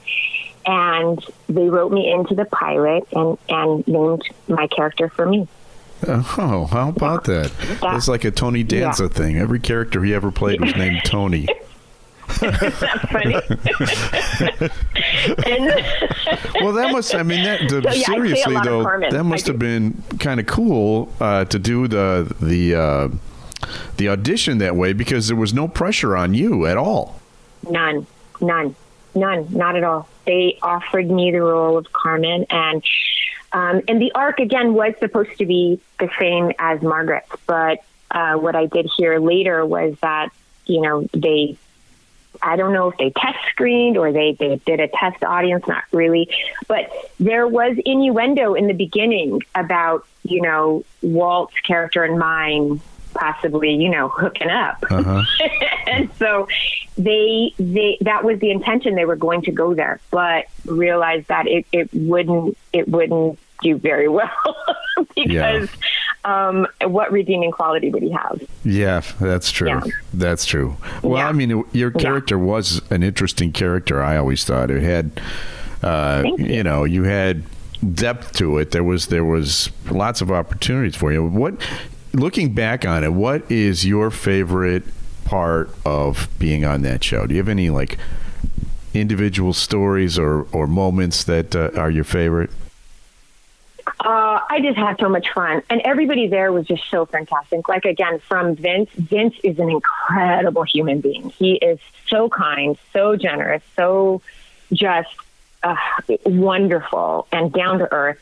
And 0.66 1.24
they 1.48 1.70
wrote 1.70 1.92
me 1.92 2.12
into 2.12 2.36
the 2.36 2.46
pilot 2.46 3.08
and, 3.14 3.38
and 3.50 3.88
named 3.88 4.24
my 4.48 4.68
character 4.68 5.10
for 5.10 5.26
me. 5.26 5.48
Oh, 6.08 6.68
how 6.72 6.90
about 6.90 7.24
that? 7.24 7.52
That's 7.82 8.08
like 8.08 8.24
a 8.24 8.32
Tony 8.32 8.64
Danza 8.64 9.04
Yeah. 9.04 9.10
thing. 9.10 9.38
Every 9.38 9.60
character 9.60 10.04
he 10.04 10.14
ever 10.14 10.30
played 10.32 10.62
was 10.62 10.76
named 10.76 11.02
Tony. 11.06 11.48
Funny. 12.28 13.36
and 15.46 15.86
Well, 16.62 16.74
that 16.74 16.90
must. 16.92 17.16
I 17.16 17.24
mean, 17.24 17.44
that 17.44 17.62
the, 17.70 17.82
So, 17.82 17.90
yeah, 17.90 17.90
I 17.90 17.94
say 17.94 18.02
a 18.02 18.06
seriously 18.06 18.58
though, 18.64 18.84
that 19.12 19.24
must 19.24 19.48
have 19.48 19.60
been 19.60 20.04
kind 20.20 20.40
of 20.40 20.46
cool 20.46 21.12
uh, 21.20 21.46
to 21.46 21.60
do 21.60 21.88
the 21.88 22.34
the 22.42 22.76
uh, 22.76 23.10
the 23.98 24.10
audition 24.10 24.58
that 24.60 24.76
way 24.76 24.94
because 24.94 25.28
there 25.28 25.38
was 25.38 25.54
no 25.54 25.68
pressure 25.68 26.16
on 26.16 26.34
you 26.34 26.66
at 26.66 26.78
all. 26.78 27.20
None, 27.70 28.06
none, 28.42 28.76
none, 29.16 29.48
not 29.52 29.76
at 29.76 29.84
all. 29.84 30.08
They 30.26 30.60
offered 30.62 31.10
me 31.10 31.32
the 31.32 31.42
role 31.42 31.78
of 31.78 31.92
Carmen, 31.94 32.46
and 32.50 32.84
um, 33.54 33.82
and 33.88 34.02
the 34.02 34.12
arc 34.14 34.40
again 34.40 34.74
was 34.74 34.94
supposed 35.00 35.38
to 35.38 35.46
be 35.46 35.80
the 36.00 36.10
same 36.20 36.52
as 36.60 36.82
Margaret's, 36.82 37.32
but 37.46 37.84
uh, 38.12 38.36
what 38.36 38.56
I 38.56 38.66
did 38.66 38.90
here 38.98 39.20
later 39.20 39.66
was 39.66 39.96
that 40.02 40.30
you 40.66 40.82
know 40.82 41.08
they. 41.14 41.58
I 42.42 42.56
don't 42.56 42.74
know 42.74 42.90
if 42.90 42.98
they 42.98 43.10
test 43.12 43.38
screened 43.50 43.98
or 43.98 44.12
they, 44.12 44.34
they 44.34 44.58
did 44.66 44.80
a 44.80 44.88
test 44.88 45.24
audience, 45.24 45.68
not 45.68 45.84
really. 45.92 46.30
But 46.68 46.92
there 47.20 47.48
was 47.48 47.78
innuendo 47.86 48.54
in 48.54 48.68
the 48.68 48.74
beginning 48.74 49.42
about, 49.56 50.06
you 50.24 50.42
know, 50.42 50.84
Walt's 51.02 51.60
character 51.62 52.04
and 52.04 52.20
mine 52.20 52.82
possibly, 53.14 53.74
you 53.74 53.90
know, 53.90 54.10
hooking 54.10 54.50
up. 54.50 54.84
Uh-huh. 54.90 55.24
and 55.88 56.14
so 56.16 56.48
they 56.98 57.54
they 57.58 57.98
that 58.02 58.24
was 58.24 58.40
the 58.40 58.52
intention 58.52 58.96
they 58.96 59.06
were 59.06 59.16
going 59.16 59.42
to 59.44 59.52
go 59.52 59.74
there, 59.74 60.00
but 60.12 60.46
realized 60.66 61.28
that 61.28 61.48
it, 61.48 61.66
it 61.72 61.90
wouldn't 61.94 62.58
it 62.74 62.88
wouldn't 62.88 63.40
do 63.62 63.78
very 63.78 64.08
well 64.08 64.30
because 65.16 65.70
um, 66.26 66.68
what 66.86 67.12
redeeming 67.12 67.52
quality 67.52 67.90
would 67.90 68.04
he 68.04 68.12
have? 68.12 68.42
Yeah, 68.64 69.02
that's 69.20 69.52
true. 69.52 69.70
Yeah. 69.70 69.84
That's 70.14 70.46
true. 70.46 70.78
Well, 71.02 71.18
Yeah. 71.18 71.30
I 71.30 71.32
mean, 71.32 71.64
your 71.72 71.92
character 71.92 72.38
was 72.38 72.82
an 72.92 73.04
interesting 73.04 73.52
character. 73.52 74.02
I 74.04 74.18
always 74.18 74.44
thought 74.44 74.70
it 74.72 74.84
had, 74.84 75.22
uh, 75.84 76.24
you. 76.26 76.38
you. 76.38 76.64
know, 76.64 76.84
you 76.84 77.04
had 77.04 77.44
depth 77.94 78.34
to 78.38 78.58
it. 78.58 78.72
There 78.72 78.84
was 78.84 79.08
there 79.08 79.26
was 79.26 79.70
lots 79.90 80.22
of 80.22 80.32
opportunities 80.32 80.96
for 80.96 81.12
you. 81.12 81.24
What, 81.24 81.56
looking 82.14 82.54
back 82.54 82.86
on 82.86 83.04
it, 83.04 83.14
what 83.14 83.50
is 83.52 83.86
your 83.86 84.12
favorite 84.12 84.84
part 85.26 85.70
of 85.86 86.28
being 86.40 86.66
on 86.66 86.82
that 86.82 87.04
show? 87.04 87.26
Do 87.28 87.34
you 87.36 87.40
have 87.40 87.50
any 87.50 87.70
like 87.70 87.98
individual 88.94 89.54
stories 89.54 90.18
or 90.18 90.48
or 90.52 90.68
moments 90.68 91.24
that 91.26 91.56
uh, 91.56 91.70
are 91.76 91.92
your 91.92 92.04
favorite? 92.04 92.50
Uh, 94.08 94.40
I 94.50 94.62
just 94.62 94.78
had 94.78 94.98
so 95.02 95.10
much 95.10 95.30
fun, 95.34 95.64
and 95.70 95.82
everybody 95.82 96.28
there 96.28 96.54
was 96.54 96.66
just 96.66 96.84
so 96.90 97.06
fantastic. 97.06 97.68
Like 97.68 97.84
again, 97.84 98.20
from 98.20 98.56
Vince. 98.56 98.90
Vince 98.96 99.36
is 99.44 99.60
an 99.60 99.70
incredible 99.70 100.64
human 100.64 101.02
being. 101.02 101.32
He 101.32 101.56
is 101.56 101.78
so 102.08 102.30
kind, 102.30 102.78
so 102.94 103.18
generous, 103.18 103.62
so 103.76 104.22
just 104.72 105.10
uh, 105.62 105.76
wonderful 106.26 107.28
and 107.34 107.52
down 107.52 107.80
to 107.80 107.92
earth. 107.92 108.20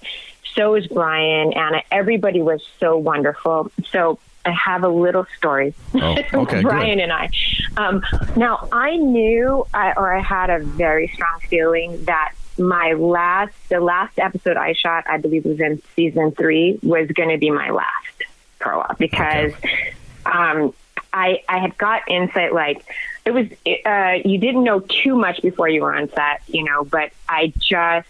So 0.56 0.74
is 0.74 0.88
Brian, 0.88 1.54
Anna. 1.54 1.84
Everybody 1.92 2.42
was 2.42 2.66
so 2.80 2.98
wonderful. 2.98 3.72
So 3.92 4.18
I 4.44 4.54
have 4.54 4.84
a 4.84 4.90
little 4.90 5.28
story. 5.38 5.76
Oh, 5.94 6.16
okay, 6.34 6.64
Brian 6.64 6.98
good. 6.98 7.04
and 7.04 7.14
I. 7.14 7.30
Um, 7.78 8.04
now 8.36 8.68
I 8.72 8.96
knew, 8.96 9.68
I, 9.72 9.94
or 9.96 10.12
I 10.12 10.20
had 10.20 10.50
a 10.50 10.64
very 10.64 11.10
strong 11.10 11.42
feeling 11.42 12.06
that 12.06 12.34
my 12.58 12.94
last, 12.94 13.54
the 13.70 13.80
last 13.80 14.18
episode 14.20 14.58
I 14.58 14.74
shot, 14.74 15.06
I 15.08 15.18
believe 15.18 15.46
was 15.46 15.60
in 15.60 15.82
season 15.96 16.32
three, 16.32 16.80
was 16.82 17.10
going 17.10 17.30
to 17.30 17.38
be 17.38 17.52
my 17.52 17.70
last 17.70 18.24
pro 18.60 18.80
op 18.80 18.98
because 18.98 19.54
um, 20.26 20.74
I 21.14 21.44
I 21.48 21.60
had 21.60 21.78
got 21.78 22.10
insight 22.10 22.54
like 22.54 22.86
it 23.26 23.32
was 23.32 23.48
uh, 23.86 24.28
you 24.28 24.38
didn't 24.38 24.64
know 24.64 24.80
too 24.80 25.16
much 25.16 25.42
before 25.42 25.70
you 25.70 25.82
were 25.82 25.96
on 25.96 26.10
set, 26.10 26.42
you 26.48 26.64
know, 26.64 26.84
but 26.84 27.12
I 27.28 27.54
just 27.58 28.08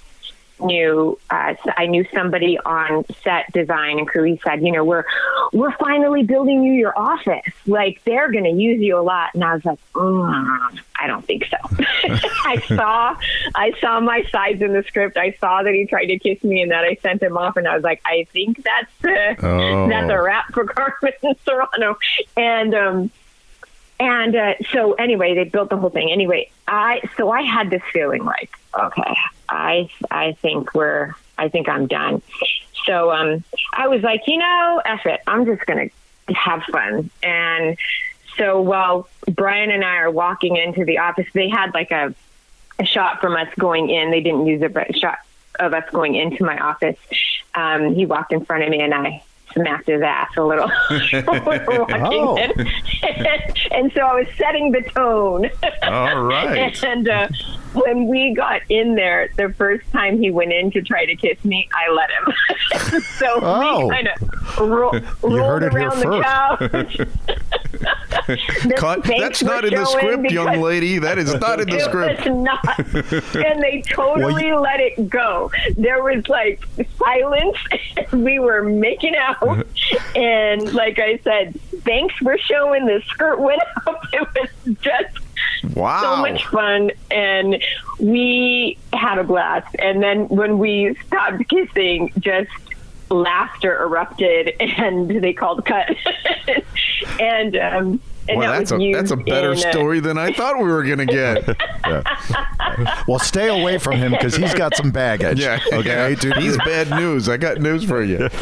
knew 0.59 1.17
uh, 1.29 1.55
I 1.77 1.87
knew 1.87 2.05
somebody 2.13 2.57
on 2.59 3.05
set 3.23 3.51
design 3.51 3.99
and 3.99 4.07
crew. 4.07 4.23
He 4.23 4.39
said, 4.43 4.61
you 4.63 4.71
know, 4.71 4.83
we're 4.83 5.05
we're 5.53 5.73
finally 5.73 6.23
building 6.23 6.63
you 6.63 6.73
your 6.73 6.97
office. 6.97 7.41
Like 7.65 8.01
they're 8.05 8.31
going 8.31 8.45
to 8.45 8.51
use 8.51 8.81
you 8.81 8.97
a 8.97 9.01
lot. 9.01 9.31
And 9.33 9.43
I 9.43 9.53
was 9.55 9.65
like, 9.65 9.79
mm, 9.93 10.79
I 10.99 11.07
don't 11.07 11.25
think 11.25 11.45
so. 11.45 11.57
I 12.45 12.63
saw 12.67 13.15
I 13.55 13.73
saw 13.79 13.99
my 13.99 14.23
sides 14.31 14.61
in 14.61 14.73
the 14.73 14.83
script. 14.83 15.17
I 15.17 15.35
saw 15.39 15.63
that 15.63 15.73
he 15.73 15.85
tried 15.85 16.05
to 16.07 16.19
kiss 16.19 16.43
me 16.43 16.61
and 16.61 16.71
that 16.71 16.83
I 16.83 16.95
sent 17.01 17.21
him 17.21 17.37
off. 17.37 17.57
And 17.57 17.67
I 17.67 17.75
was 17.75 17.83
like, 17.83 18.01
I 18.05 18.27
think 18.31 18.63
that's 18.63 18.91
the 19.01 19.35
Oh. 19.45 19.87
that's 19.89 20.09
a 20.09 20.21
wrap 20.21 20.53
for 20.53 20.65
Carmen 20.65 21.13
Serrano. 21.43 21.97
And 22.37 22.73
um, 22.75 23.11
and 23.99 24.35
uh, 24.35 24.53
so 24.71 24.93
anyway, 24.93 25.35
they 25.35 25.45
built 25.45 25.69
the 25.69 25.77
whole 25.77 25.89
thing. 25.89 26.11
Anyway, 26.11 26.49
I 26.67 27.01
so 27.17 27.31
I 27.31 27.41
had 27.41 27.69
this 27.69 27.81
feeling 27.93 28.23
like, 28.25 28.51
okay, 28.77 29.15
I 29.49 29.89
I 30.09 30.33
think 30.41 30.73
we're 30.73 31.13
I 31.37 31.49
think 31.49 31.67
I'm 31.69 31.87
done. 31.87 32.21
So 32.85 33.11
um, 33.11 33.43
I 33.73 33.87
was 33.87 34.01
like, 34.03 34.21
you 34.27 34.37
know, 34.37 34.81
F 34.85 35.05
it, 35.05 35.21
I'm 35.27 35.45
just 35.45 35.65
gonna 35.65 35.89
have 36.29 36.63
fun. 36.63 37.09
And 37.23 37.77
so 38.37 38.61
while 38.61 39.07
Brian 39.29 39.71
and 39.71 39.83
I 39.83 39.97
are 39.97 40.11
walking 40.11 40.55
into 40.57 40.85
the 40.85 40.99
office, 40.99 41.27
they 41.33 41.49
had 41.49 41.73
like 41.73 41.91
a 41.91 42.13
a 42.77 42.85
shot 42.85 43.21
from 43.21 43.35
us 43.35 43.47
going 43.57 43.89
in. 43.89 44.11
They 44.11 44.21
didn't 44.21 44.45
use 44.45 44.61
a 44.61 44.93
shot 44.93 45.19
of 45.59 45.73
us 45.73 45.89
going 45.91 46.15
into 46.15 46.43
my 46.43 46.57
office. 46.57 46.97
Um, 47.53 47.95
he 47.95 48.05
walked 48.05 48.33
in 48.33 48.43
front 48.43 48.63
of 48.63 48.69
me, 48.69 48.81
and 48.81 48.93
I 48.93 49.23
smacked 49.55 49.87
his 49.87 50.01
ass 50.01 50.29
a 50.37 50.43
little. 50.43 50.69
when 50.89 51.25
we 51.45 51.57
were 51.65 51.79
walking 51.79 52.05
Oh. 52.05 52.37
in. 52.37 52.51
and 53.71 53.91
so 53.93 54.01
I 54.01 54.15
was 54.15 54.27
setting 54.37 54.71
the 54.71 54.81
tone. 54.81 55.49
All 55.83 56.21
right. 56.23 56.83
and 56.83 57.09
uh, 57.09 57.27
when 57.73 58.07
we 58.07 58.33
got 58.35 58.61
in 58.69 58.95
there, 58.95 59.29
the 59.37 59.53
first 59.57 59.89
time 59.91 60.19
he 60.19 60.29
went 60.31 60.51
in 60.53 60.71
to 60.71 60.81
try 60.81 61.05
to 61.05 61.15
kiss 61.15 61.43
me, 61.43 61.67
I 61.73 61.91
let 61.91 62.09
him. 62.11 63.01
so 63.17 63.39
Oh. 63.41 63.87
we 63.87 63.93
kind 63.95 64.07
of 64.09 64.59
ro- 64.59 64.91
rolled 65.23 65.39
heard 65.39 65.63
it 65.63 65.71
here 65.71 65.89
around 65.89 65.99
the 65.99 66.21
couch. 66.21 66.99
Cut. 68.77 69.03
That's 69.03 69.43
not 69.43 69.65
in 69.65 69.73
the 69.73 69.85
script, 69.85 70.31
young 70.31 70.61
lady. 70.61 70.99
That 70.99 71.17
is 71.17 71.33
not 71.35 71.59
in 71.59 71.69
the 71.69 71.79
script. 71.89 72.25
was 72.25 72.35
not. 72.35 72.79
and 73.45 73.61
they 73.61 73.83
totally 73.89 74.51
let 74.53 74.79
it 74.79 75.09
go. 75.09 75.51
There 75.77 76.03
was 76.03 76.27
like 76.27 76.63
silence. 76.97 77.57
we 78.11 78.39
were 78.39 78.63
making 78.63 79.15
out. 79.15 79.65
and 80.15 80.73
like 80.73 80.99
I 80.99 81.17
said, 81.23 81.59
thanks 81.83 82.15
for 82.17 82.37
showing, 82.37 82.85
the 82.85 83.01
skirt 83.07 83.39
went 83.39 83.61
up. 83.87 84.01
It 84.13 84.27
was 84.33 84.77
just 84.81 85.17
Wow. 85.75 86.01
so 86.01 86.15
much 86.21 86.45
fun. 86.47 86.91
And 87.11 87.61
we 87.99 88.77
had 88.93 89.17
a 89.17 89.23
blast. 89.23 89.75
And 89.79 90.01
then 90.01 90.27
when 90.29 90.57
we 90.57 90.95
stopped 91.07 91.47
kissing, 91.49 92.11
just 92.19 92.49
laughter 93.09 93.81
erupted 93.83 94.55
and 94.59 95.09
they 95.23 95.33
called 95.33 95.65
cut. 95.65 95.95
and, 97.19 97.55
um, 97.55 97.99
and 98.27 98.37
Well, 98.39 98.51
that 98.51 98.57
that's 98.59 98.71
was 98.71 98.81
a 98.81 98.91
that's 98.93 99.11
a 99.11 99.17
better 99.17 99.51
in, 99.53 99.57
uh, 99.57 99.71
story 99.71 99.99
than 99.99 100.17
I 100.17 100.33
thought 100.33 100.57
we 100.57 100.63
were 100.63 100.83
gonna 100.83 101.05
get. 101.05 101.47
Well, 103.07 103.19
stay 103.19 103.47
away 103.47 103.77
from 103.77 103.95
him 103.95 104.11
because 104.11 104.35
he's 104.35 104.53
got 104.53 104.75
some 104.75 104.91
baggage. 104.91 105.39
Yeah. 105.39 105.59
Okay. 105.71 106.09
yeah. 106.09 106.15
Dude, 106.15 106.35
He's 106.35 106.57
bad 106.57 106.89
news. 106.89 107.29
I 107.29 107.37
got 107.37 107.59
news 107.59 107.85
for 107.85 108.03
you. 108.03 108.27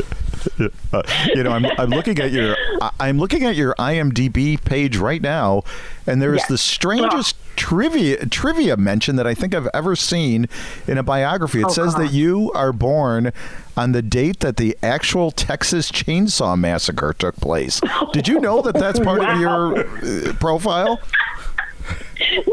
Uh, 0.94 1.02
you 1.34 1.42
know, 1.42 1.50
I'm, 1.52 1.66
I'm 1.80 1.90
looking 1.90 2.20
at 2.20 2.32
your 2.32 2.56
I'm 3.00 3.18
looking 3.18 3.44
at 3.46 3.56
your 3.56 3.74
IMDb 3.80 4.64
page 4.64 4.96
right 4.98 5.22
now, 5.24 5.64
and 6.06 6.22
there 6.22 6.36
is 6.36 6.42
Yeah. 6.42 6.46
the 6.50 6.58
strangest 6.60 7.36
trivia 7.56 8.26
trivia 8.28 8.78
mention 8.78 9.16
that 9.16 9.26
I 9.26 9.34
think 9.34 9.56
I've 9.56 9.68
ever 9.74 9.96
seen 9.96 10.48
in 10.88 11.00
a 11.00 11.04
biography. 11.04 11.62
It 11.62 11.66
Oh, 11.66 11.70
says 11.70 11.96
that 11.96 12.12
you 12.14 12.52
are 12.54 12.72
born 12.72 13.34
on 13.76 13.94
the 13.94 14.04
date 14.04 14.42
that 14.42 14.58
the 14.58 14.78
actual 14.84 15.32
Texas 15.32 15.92
Chainsaw 15.92 16.58
Massacre 16.60 17.14
took 17.18 17.36
place. 17.38 17.82
Did 18.12 18.28
you 18.28 18.40
know 18.40 18.62
that 18.62 18.76
that's 18.76 19.00
part 19.00 19.22
of 19.22 19.40
your 19.42 19.80
uh, 19.80 20.34
profile? 20.40 21.00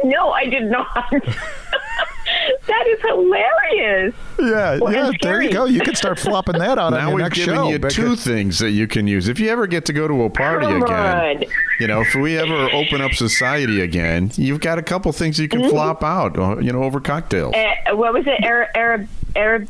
No, 0.04 0.30
I 0.30 0.46
did 0.46 0.64
not. 0.70 1.12
that 2.70 2.86
is 2.88 3.00
hilarious. 3.02 4.14
Yeah, 4.38 4.78
Well, 4.80 4.92
yeah. 4.92 5.10
There 5.20 5.42
you 5.42 5.52
go. 5.52 5.64
You 5.66 5.80
can 5.80 5.94
start 5.94 6.18
flopping 6.18 6.58
that 6.58 6.78
on 6.78 6.92
Now 6.92 7.08
your 7.08 7.16
we've 7.16 7.24
next 7.24 7.38
given 7.44 7.64
you 7.66 7.78
because- 7.78 7.94
two 7.94 8.16
things 8.16 8.58
that 8.60 8.70
you 8.70 8.86
can 8.86 9.06
use. 9.06 9.28
If 9.28 9.38
you 9.38 9.50
ever 9.50 9.66
get 9.66 9.84
to 9.86 9.92
go 9.92 10.08
to 10.08 10.22
a 10.24 10.30
party 10.30 10.66
Come 10.66 10.82
again, 10.82 11.36
on. 11.38 11.44
you 11.78 11.86
know, 11.86 12.00
if 12.00 12.14
we 12.14 12.38
ever 12.38 12.70
open 12.72 13.00
up 13.00 13.12
society 13.12 13.80
again, 13.82 14.30
you've 14.36 14.60
got 14.60 14.78
a 14.78 14.82
couple 14.82 15.12
things 15.12 15.38
you 15.38 15.48
can 15.48 15.68
flop 15.68 16.02
out, 16.02 16.38
uh, 16.38 16.58
you 16.58 16.72
know, 16.72 16.82
over 16.84 17.00
cocktails. 17.00 17.54
Uh, 17.54 17.94
what 17.96 18.12
was 18.14 18.26
it? 18.26 18.42
Arab, 18.42 18.68
Arab, 18.74 19.08
Arab, 19.36 19.68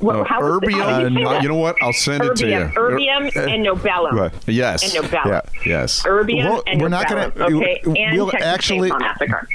what, 0.00 0.16
Uh, 0.16 0.24
how 0.24 0.40
was 0.40 0.60
it- 0.62 0.72
how 0.72 1.00
Erbium. 1.00 1.18
you 1.20 1.28
uh, 1.28 1.40
you 1.40 1.48
know 1.48 1.54
what? 1.56 1.76
I'll 1.82 1.92
send 1.92 2.24
it 2.24 2.36
to 2.36 2.48
you. 2.48 2.54
Erbium, 2.54 3.30
Erbium, 3.30 3.54
and 3.54 3.66
Nobelium. 3.66 4.12
Right. 4.12 4.32
Yes. 4.46 4.82
And 4.96 5.04
Nobelium. 5.04 5.26
Yeah. 5.26 5.40
Yes. 5.66 6.02
Erbium 6.04 6.44
Well, 6.50 6.62
and 6.66 6.80
we're 6.80 6.88
not 6.88 7.08
gonna- 7.08 7.32
okay, 7.36 7.80
and 7.84 8.16
we'll 8.16 8.30
Texas 8.30 8.46
actually- 8.48 8.90
Chainsaw 8.90 9.00
Massacre. 9.20 9.48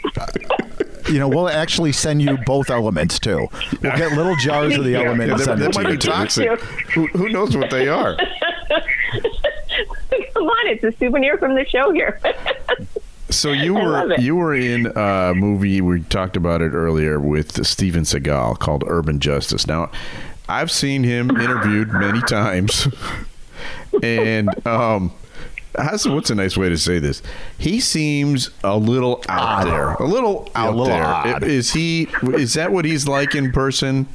You 1.11 1.19
know, 1.19 1.27
we'll 1.27 1.49
actually 1.49 1.91
send 1.91 2.21
you 2.21 2.37
both 2.45 2.69
elements 2.69 3.19
too. 3.19 3.47
We'll 3.81 3.97
get 3.97 4.13
little 4.13 4.35
jars 4.37 4.75
of 4.77 4.83
the 4.83 4.91
Yeah, 4.91 4.99
element 5.03 5.27
Yeah, 5.29 5.33
and 5.35 5.43
send 5.43 5.61
that 5.61 5.69
it 5.69 5.73
to 5.73 5.79
might 5.79 5.87
be 5.87 5.91
you. 5.93 5.97
toxic. 5.97 6.59
who, 6.93 7.07
who 7.07 7.29
knows 7.29 7.55
what 7.55 7.69
they 7.69 7.87
are? 7.87 8.15
Come 10.33 10.47
on, 10.47 10.67
it's 10.67 10.83
a 10.83 10.91
souvenir 10.97 11.37
from 11.37 11.55
the 11.55 11.65
show 11.65 11.91
here. 11.91 12.19
So 13.29 13.53
you 13.53 13.75
were 13.75 14.13
you 14.19 14.35
were 14.35 14.53
in 14.53 14.87
a 14.87 15.33
movie 15.33 15.79
we 15.79 16.01
talked 16.01 16.35
about 16.35 16.61
it 16.61 16.71
earlier 16.73 17.17
with 17.17 17.65
Steven 17.65 18.03
Seagal 18.03 18.59
called 18.59 18.83
Urban 18.85 19.21
Justice. 19.21 19.65
Now, 19.67 19.89
I've 20.49 20.69
seen 20.69 21.05
him 21.05 21.29
interviewed 21.31 21.93
many 21.93 22.19
times, 22.23 22.89
and 24.03 24.49
um, 24.67 25.13
how's, 25.77 26.07
what's 26.07 26.29
a 26.29 26.35
nice 26.35 26.57
way 26.57 26.69
to 26.69 26.77
say 26.77 26.99
this? 26.99 27.21
He 27.57 27.79
seems 27.79 28.49
a 28.63 28.77
little 28.77 29.23
out 29.29 29.65
there, 29.65 29.93
a 29.93 30.05
little 30.05 30.49
out 30.55 30.75
little 30.75 30.85
there. 30.85 31.03
odd. 31.03 31.43
Is 31.43 31.71
he? 31.73 32.07
Is 32.33 32.53
that 32.55 32.71
what 32.71 32.85
he's 32.85 33.07
like 33.07 33.35
in 33.35 33.51
person? 33.51 34.07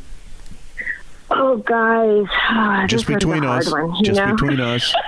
oh, 1.31 1.57
guys, 1.59 2.27
Ah, 2.49 2.85
Just 2.89 3.07
this 3.07 3.15
one's 3.15 3.25
a 3.25 3.27
between 3.27 3.43
hard 3.43 3.63
us. 3.67 3.73
One, 3.73 3.95
you 3.97 4.03
just 4.05 4.19
know? 4.19 4.33
between 4.33 4.61
us. 4.61 4.95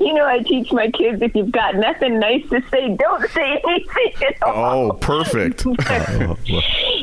You 0.00 0.12
know, 0.12 0.26
I 0.26 0.40
teach 0.40 0.70
my 0.70 0.90
kids 0.90 1.22
if 1.22 1.34
you've 1.34 1.50
got 1.50 1.74
nothing 1.76 2.18
nice 2.18 2.46
to 2.50 2.62
say, 2.70 2.94
don't 2.94 3.30
say 3.30 3.58
anything 3.66 4.12
at 4.28 4.42
all. 4.42 4.90
Oh, 4.90 4.92
perfect. 4.94 5.64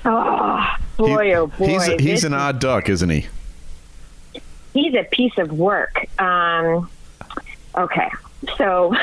Oh, 0.08 0.76
boy, 0.98 1.34
oh 1.34 1.48
boy. 1.48 1.66
He's 1.66 1.86
he's 2.00 2.24
an 2.26 2.34
odd 2.36 2.60
duck, 2.60 2.90
isn't 2.90 3.10
he? 3.10 3.26
he's 4.74 4.94
a 4.94 5.04
piece 5.04 5.36
of 5.40 5.52
work. 5.52 6.06
Um, 6.22 6.90
okay, 7.78 8.10
so 8.58 8.94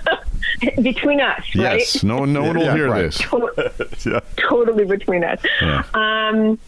between 0.82 1.20
us, 1.20 1.38
right? 1.56 1.78
Yes. 1.78 1.96
right? 1.96 2.04
No, 2.04 2.24
no 2.24 2.42
one 2.42 2.56
will 2.58 2.64
Yeah, 2.64 2.74
hear 2.74 2.90
right. 2.90 3.02
this. 3.02 3.18
To- 4.02 4.22
Totally 4.48 4.84
between 4.84 5.24
us. 5.24 5.40
Yeah. 5.60 5.82
Um, 5.94 6.58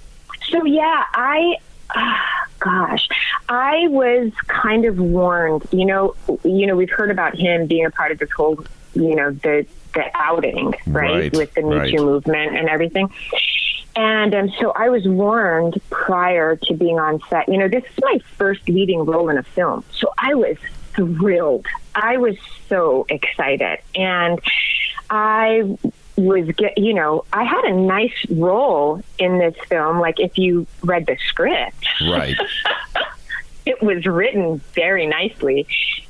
so 0.51 0.65
yeah, 0.65 1.05
I, 1.15 1.57
ah, 1.95 2.47
gosh, 2.61 3.09
I 3.49 3.87
was 3.89 4.33
kind 4.49 4.85
of 4.85 4.99
warned. 4.99 5.67
You 5.73 5.85
know, 5.87 6.15
you 6.45 6.67
know, 6.67 6.77
we've 6.77 6.91
heard 6.91 7.11
about 7.11 7.37
him 7.37 7.67
being 7.67 7.85
a 7.87 7.91
part 7.91 8.13
of 8.13 8.19
this 8.19 8.31
whole, 8.31 8.65
you 8.95 9.15
know, 9.15 9.31
the 9.31 9.67
the 9.95 10.05
outing, 10.15 10.75
right, 10.87 11.11
Right, 11.11 11.33
with 11.37 11.53
the 11.55 11.63
Me 11.63 11.77
right. 11.77 11.91
Too 11.95 12.03
movement 12.05 12.57
and 12.57 12.69
everything. 12.69 13.11
And 13.95 14.35
um, 14.35 14.51
so 14.59 14.71
I 14.71 14.89
was 14.89 15.07
warned 15.07 15.79
prior 15.91 16.57
to 16.57 16.75
being 16.75 16.99
on 16.99 17.21
set. 17.29 17.47
You 17.47 17.59
know, 17.59 17.69
this 17.69 17.85
is 17.85 17.99
my 18.01 18.19
first 18.39 18.67
leading 18.67 19.01
role 19.05 19.29
in 19.29 19.37
a 19.37 19.43
film, 19.43 19.85
so 19.93 20.15
I 20.17 20.33
was 20.35 20.57
thrilled. 20.95 21.67
I 21.95 22.17
was 22.17 22.37
so 22.69 23.07
excited, 23.09 23.79
and 23.95 24.41
I 25.11 25.77
was 26.17 26.47
get 26.53 26.77
you 26.77 26.95
know 26.95 27.25
I 27.33 27.45
had 27.45 27.65
a 27.65 27.73
nice 27.73 28.27
role 28.31 29.03
in 29.19 29.39
this 29.39 29.57
film. 29.69 30.01
Like 30.01 30.21
if 30.21 30.39
you 30.39 30.67
read 30.83 31.07
the 31.07 31.17
script, 31.29 31.87
Right. 32.01 32.37
it 33.67 33.83
was 33.83 34.07
written 34.07 34.59
very 34.75 35.07
nicely, 35.07 35.67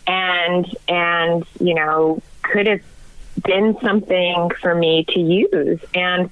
and 0.06 0.66
and 0.88 1.44
you 1.60 1.74
know 1.74 2.22
could 2.42 2.66
have 2.66 2.80
been 3.44 3.76
something 3.80 4.50
for 4.60 4.74
me 4.74 5.04
to 5.08 5.20
use. 5.20 5.80
And 5.94 6.30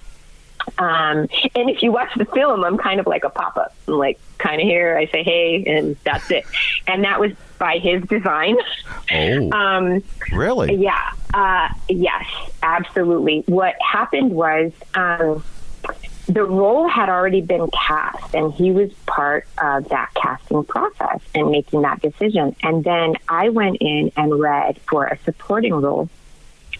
um, 0.78 1.28
and 1.54 1.70
if 1.70 1.82
you 1.82 1.92
watch 1.92 2.10
the 2.16 2.24
film, 2.26 2.64
I'm 2.64 2.78
kind 2.78 3.00
of 3.00 3.06
like 3.06 3.24
a 3.24 3.30
pop 3.30 3.56
up. 3.56 3.74
I'm 3.88 3.94
like 3.94 4.18
kind 4.38 4.60
of 4.60 4.66
here. 4.66 4.96
I 4.96 5.06
say 5.06 5.22
hey, 5.22 5.64
and 5.66 5.96
that's 6.04 6.30
it. 6.30 6.44
And 6.86 7.04
that 7.04 7.20
was 7.20 7.32
by 7.60 7.78
his 7.78 8.02
design. 8.04 8.56
Oh. 9.12 9.50
Um, 9.60 10.02
Really? 10.32 10.74
yeah. 10.76 11.12
Uh, 11.34 11.68
yes, 11.88 12.24
absolutely. 12.62 13.44
What 13.46 13.74
happened 13.80 14.32
was 14.32 14.72
um, 14.94 15.44
the 16.26 16.44
role 16.44 16.88
had 16.88 17.08
already 17.08 17.40
been 17.40 17.68
cast, 17.70 18.34
and 18.34 18.52
he 18.54 18.70
was 18.70 18.92
part 19.06 19.46
of 19.58 19.88
that 19.90 20.10
casting 20.14 20.64
process 20.64 21.20
and 21.34 21.50
making 21.50 21.82
that 21.82 22.00
decision. 22.00 22.56
And 22.62 22.82
then 22.82 23.14
I 23.28 23.50
went 23.50 23.76
in 23.80 24.10
and 24.16 24.40
read 24.40 24.80
for 24.88 25.04
a 25.06 25.18
supporting 25.24 25.74
role, 25.74 26.08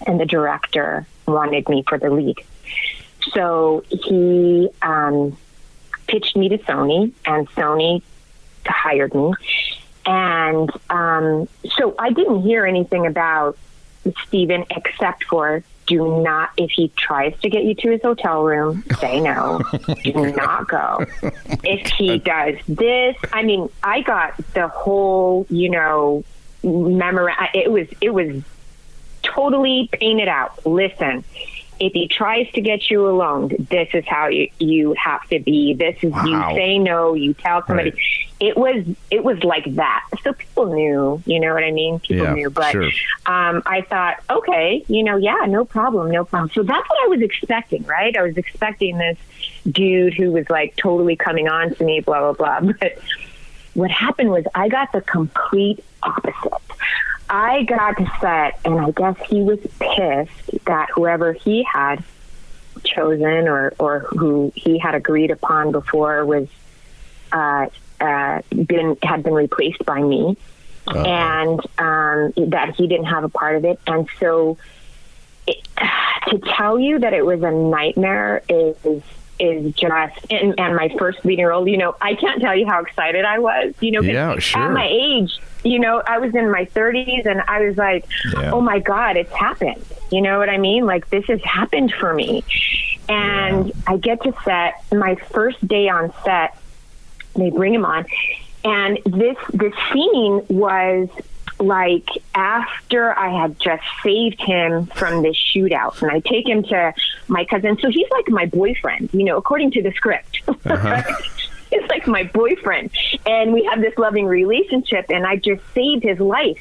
and 0.06 0.18
the 0.18 0.26
director 0.26 1.06
wanted 1.26 1.68
me 1.68 1.84
for 1.88 1.98
the 1.98 2.10
lead. 2.10 2.36
So 3.32 3.84
he 3.88 4.68
um, 4.82 5.36
pitched 6.06 6.36
me 6.36 6.48
to 6.48 6.58
Sony, 6.58 7.12
and 7.26 7.48
Sony 7.50 8.02
hired 8.66 9.14
me. 9.14 9.32
And 10.06 10.70
um, 10.88 11.48
so 11.76 11.94
I 11.98 12.10
didn't 12.10 12.42
hear 12.42 12.64
anything 12.64 13.06
about 13.06 13.58
Steven 14.26 14.64
except 14.70 15.24
for 15.24 15.62
do 15.90 16.22
not, 16.22 16.50
if 16.56 16.70
he 16.70 16.88
tries 16.96 17.38
to 17.40 17.50
get 17.50 17.64
you 17.64 17.74
to 17.74 17.90
his 17.90 18.00
hotel 18.00 18.44
room, 18.44 18.84
say 19.00 19.20
no. 19.20 19.60
do 20.04 20.32
not 20.32 20.68
go. 20.68 21.04
If 21.64 21.88
he 21.88 22.18
does 22.18 22.54
this, 22.68 23.16
I 23.32 23.42
mean, 23.42 23.68
I 23.82 24.02
got 24.02 24.36
the 24.54 24.68
whole, 24.68 25.46
you 25.50 25.68
know, 25.68 26.24
memora 26.62 27.48
It 27.54 27.72
was, 27.72 27.88
it 28.00 28.10
was 28.10 28.42
totally 29.22 29.88
painted 29.92 30.28
out. 30.28 30.64
Listen, 30.64 31.24
if 31.80 31.94
he 31.94 32.06
tries 32.08 32.46
to 32.52 32.60
get 32.60 32.90
you 32.90 33.08
alone, 33.08 33.48
this 33.70 33.88
is 33.94 34.04
how 34.06 34.28
you, 34.28 34.50
you 34.58 34.94
have 35.02 35.26
to 35.30 35.40
be. 35.40 35.72
This 35.74 35.96
is 36.02 36.12
Wow. 36.12 36.24
you 36.50 36.56
say 36.56 36.78
no, 36.78 37.14
you 37.14 37.32
tell 37.34 37.64
somebody. 37.66 37.90
Right. 37.90 37.98
It 38.38 38.56
was 38.56 38.84
it 39.10 39.24
was 39.24 39.42
like 39.42 39.64
that. 39.76 40.04
So 40.22 40.32
people 40.34 40.66
knew, 40.74 41.22
you 41.26 41.40
know 41.40 41.52
what 41.54 41.64
I 41.64 41.70
mean? 41.72 41.98
People 42.00 42.26
Yeah, 42.26 42.34
knew. 42.34 42.50
But 42.50 42.72
sure. 42.72 42.90
um, 43.26 43.62
I 43.66 43.80
thought, 43.88 44.16
okay, 44.28 44.84
you 44.88 45.02
know, 45.04 45.16
yeah, 45.16 45.46
no 45.48 45.64
problem, 45.64 46.10
no 46.10 46.24
problem. 46.24 46.50
So 46.54 46.62
that's 46.62 46.88
what 46.88 47.04
I 47.04 47.08
was 47.08 47.22
expecting, 47.22 47.82
right? 47.84 48.14
I 48.16 48.22
was 48.22 48.36
expecting 48.36 48.98
this 48.98 49.18
dude 49.70 50.14
who 50.14 50.32
was 50.32 50.48
like 50.50 50.76
totally 50.76 51.16
coming 51.16 51.48
on 51.48 51.74
to 51.74 51.84
me, 51.84 52.00
blah 52.00 52.32
blah 52.32 52.60
blah. 52.60 52.72
But 52.80 52.98
what 53.74 53.90
happened 53.90 54.30
was 54.30 54.44
I 54.54 54.68
got 54.68 54.92
the 54.92 55.00
complete 55.00 55.82
opposite. 56.02 56.52
I 57.30 57.62
got 57.62 57.96
to 57.96 58.10
set, 58.20 58.58
and 58.64 58.80
I 58.80 58.90
guess 58.90 59.16
he 59.28 59.40
was 59.40 59.60
pissed 59.78 60.64
that 60.64 60.88
whoever 60.92 61.32
he 61.32 61.62
had 61.62 62.02
chosen 62.82 63.46
or, 63.46 63.72
or 63.78 64.00
who 64.00 64.52
he 64.56 64.78
had 64.78 64.96
agreed 64.96 65.30
upon 65.30 65.70
before 65.70 66.26
was 66.26 66.48
uh, 67.30 67.68
uh, 68.00 68.42
been 68.50 68.96
had 69.00 69.22
been 69.22 69.34
replaced 69.34 69.84
by 69.84 70.02
me, 70.02 70.36
and 70.88 71.60
um, 71.78 72.32
that 72.48 72.74
he 72.76 72.88
didn't 72.88 73.06
have 73.06 73.22
a 73.22 73.28
part 73.28 73.54
of 73.54 73.64
it, 73.64 73.78
and 73.86 74.08
so 74.18 74.58
it, 75.46 75.56
to 76.30 76.38
tell 76.38 76.80
you 76.80 76.98
that 76.98 77.12
it 77.12 77.24
was 77.24 77.42
a 77.42 77.52
nightmare 77.52 78.42
is 78.48 78.74
is 78.84 79.02
just 79.74 80.26
and, 80.30 80.58
and 80.58 80.76
my 80.76 80.88
first 80.98 81.24
leading 81.24 81.44
role. 81.46 81.66
You 81.66 81.78
know, 81.78 81.96
I 82.00 82.14
can't 82.14 82.40
tell 82.40 82.56
you 82.56 82.66
how 82.66 82.80
excited 82.82 83.24
I 83.24 83.38
was. 83.38 83.74
You 83.80 83.92
know, 83.92 84.00
Yeah, 84.02 84.38
sure. 84.38 84.62
at 84.62 84.72
my 84.72 84.88
age, 84.90 85.38
you 85.64 85.78
know, 85.78 86.02
I 86.06 86.18
was 86.18 86.34
in 86.34 86.50
my 86.50 86.64
30s, 86.66 87.26
and 87.26 87.42
I 87.48 87.60
was 87.66 87.76
like, 87.76 88.06
Yeah. 88.32 88.52
oh 88.52 88.60
my 88.60 88.78
god, 88.78 89.16
it's 89.16 89.32
happened. 89.32 89.84
You 90.10 90.20
know 90.22 90.38
what 90.38 90.48
I 90.48 90.58
mean? 90.58 90.86
Like 90.86 91.08
this 91.10 91.24
has 91.26 91.42
happened 91.42 91.92
for 91.92 92.12
me, 92.14 92.44
and 93.08 93.72
I 93.86 93.96
get 93.96 94.22
to 94.22 94.34
set 94.44 94.82
my 94.92 95.14
first 95.16 95.66
day 95.66 95.88
on 95.88 96.12
set. 96.24 96.56
They 97.36 97.50
bring 97.50 97.74
him 97.74 97.84
on, 97.84 98.06
and 98.64 98.98
this 99.06 99.36
this 99.52 99.72
scene 99.92 100.44
was 100.48 101.08
like 101.60 102.08
after 102.34 103.16
I 103.16 103.40
had 103.40 103.58
just 103.58 103.82
saved 104.02 104.40
him 104.40 104.86
from 104.86 105.22
this 105.22 105.36
shootout, 105.36 106.00
and 106.02 106.10
I 106.10 106.20
take 106.20 106.48
him 106.48 106.62
to 106.64 106.94
my 107.28 107.44
cousin. 107.44 107.78
So 107.80 107.90
he's 107.90 108.08
like 108.10 108.28
my 108.28 108.46
boyfriend, 108.46 109.10
you 109.12 109.24
know, 109.24 109.36
according 109.36 109.72
to 109.72 109.82
the 109.82 109.92
script. 109.92 110.42
It's 111.72 111.88
like 111.88 112.08
my 112.08 112.24
boyfriend, 112.24 112.90
and 113.24 113.52
we 113.52 113.62
have 113.66 113.80
this 113.80 113.96
loving 113.96 114.26
relationship, 114.26 115.06
and 115.08 115.24
I 115.24 115.36
just 115.36 115.62
saved 115.72 116.02
his 116.02 116.18
life. 116.18 116.60